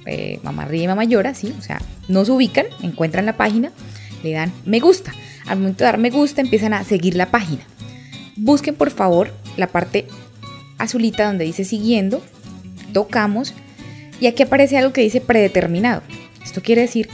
eh, 0.06 0.40
Mamá 0.44 0.64
Ríe 0.64 0.88
Mamá 0.88 1.04
Llora, 1.04 1.34
¿sí? 1.34 1.54
O 1.60 1.62
sea, 1.62 1.82
nos 2.08 2.30
ubican, 2.30 2.68
encuentran 2.82 3.26
la 3.26 3.36
página, 3.36 3.74
le 4.24 4.32
dan 4.32 4.54
me 4.64 4.80
gusta. 4.80 5.14
Al 5.48 5.60
momento 5.60 5.80
de 5.80 5.88
dar 5.88 5.98
me 5.98 6.12
gusta 6.12 6.40
empiezan 6.40 6.74
a 6.74 6.86
seguir 6.86 7.18
la 7.18 7.30
página. 7.30 7.64
Busquen 8.38 8.74
por 8.74 8.90
favor 8.90 9.34
la 9.58 9.68
parte 9.68 10.08
azulita 10.78 11.26
donde 11.26 11.46
dice 11.46 11.64
siguiendo, 11.64 12.24
tocamos 12.94 13.54
y 14.20 14.28
aquí 14.28 14.44
aparece 14.44 14.78
algo 14.78 14.94
que 14.94 15.02
dice 15.02 15.22
predeterminado. 15.22 16.02
Esto 16.44 16.62
quiere 16.62 16.82
decir 16.82 17.10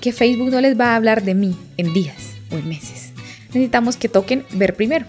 que 0.00 0.12
Facebook 0.12 0.50
no 0.50 0.60
les 0.60 0.78
va 0.78 0.92
a 0.92 0.96
hablar 0.96 1.22
de 1.22 1.34
mí 1.34 1.56
en 1.76 1.92
días 1.92 2.34
o 2.50 2.56
en 2.56 2.68
meses. 2.68 3.10
Necesitamos 3.48 3.96
que 3.96 4.08
toquen 4.08 4.44
ver 4.52 4.74
primero 4.74 5.06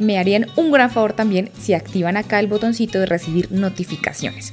me 0.00 0.18
harían 0.18 0.46
un 0.56 0.72
gran 0.72 0.90
favor 0.90 1.12
también 1.12 1.50
si 1.60 1.74
activan 1.74 2.16
acá 2.16 2.40
el 2.40 2.48
botoncito 2.48 2.98
de 2.98 3.06
recibir 3.06 3.52
notificaciones. 3.52 4.52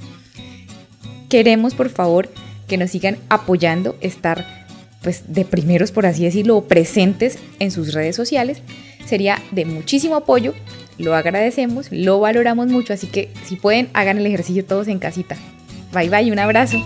Queremos 1.29 1.73
por 1.73 1.89
favor 1.89 2.29
que 2.67 2.77
nos 2.77 2.91
sigan 2.91 3.17
apoyando, 3.29 3.95
estar 4.01 4.67
pues 5.01 5.33
de 5.33 5.45
primeros 5.45 5.91
por 5.91 6.05
así 6.05 6.23
decirlo, 6.25 6.61
presentes 6.65 7.39
en 7.59 7.71
sus 7.71 7.93
redes 7.93 8.15
sociales. 8.15 8.61
Sería 9.05 9.41
de 9.51 9.65
muchísimo 9.65 10.17
apoyo, 10.17 10.53
lo 10.97 11.15
agradecemos, 11.15 11.91
lo 11.91 12.19
valoramos 12.19 12.67
mucho, 12.67 12.93
así 12.93 13.07
que 13.07 13.31
si 13.43 13.55
pueden 13.55 13.89
hagan 13.93 14.17
el 14.17 14.25
ejercicio 14.25 14.65
todos 14.65 14.87
en 14.87 14.99
casita. 14.99 15.35
Bye 15.93 16.09
bye, 16.09 16.31
un 16.31 16.39
abrazo. 16.39 16.77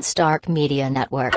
Stark 0.00 0.48
Media 0.48 0.90
Network. 0.90 1.36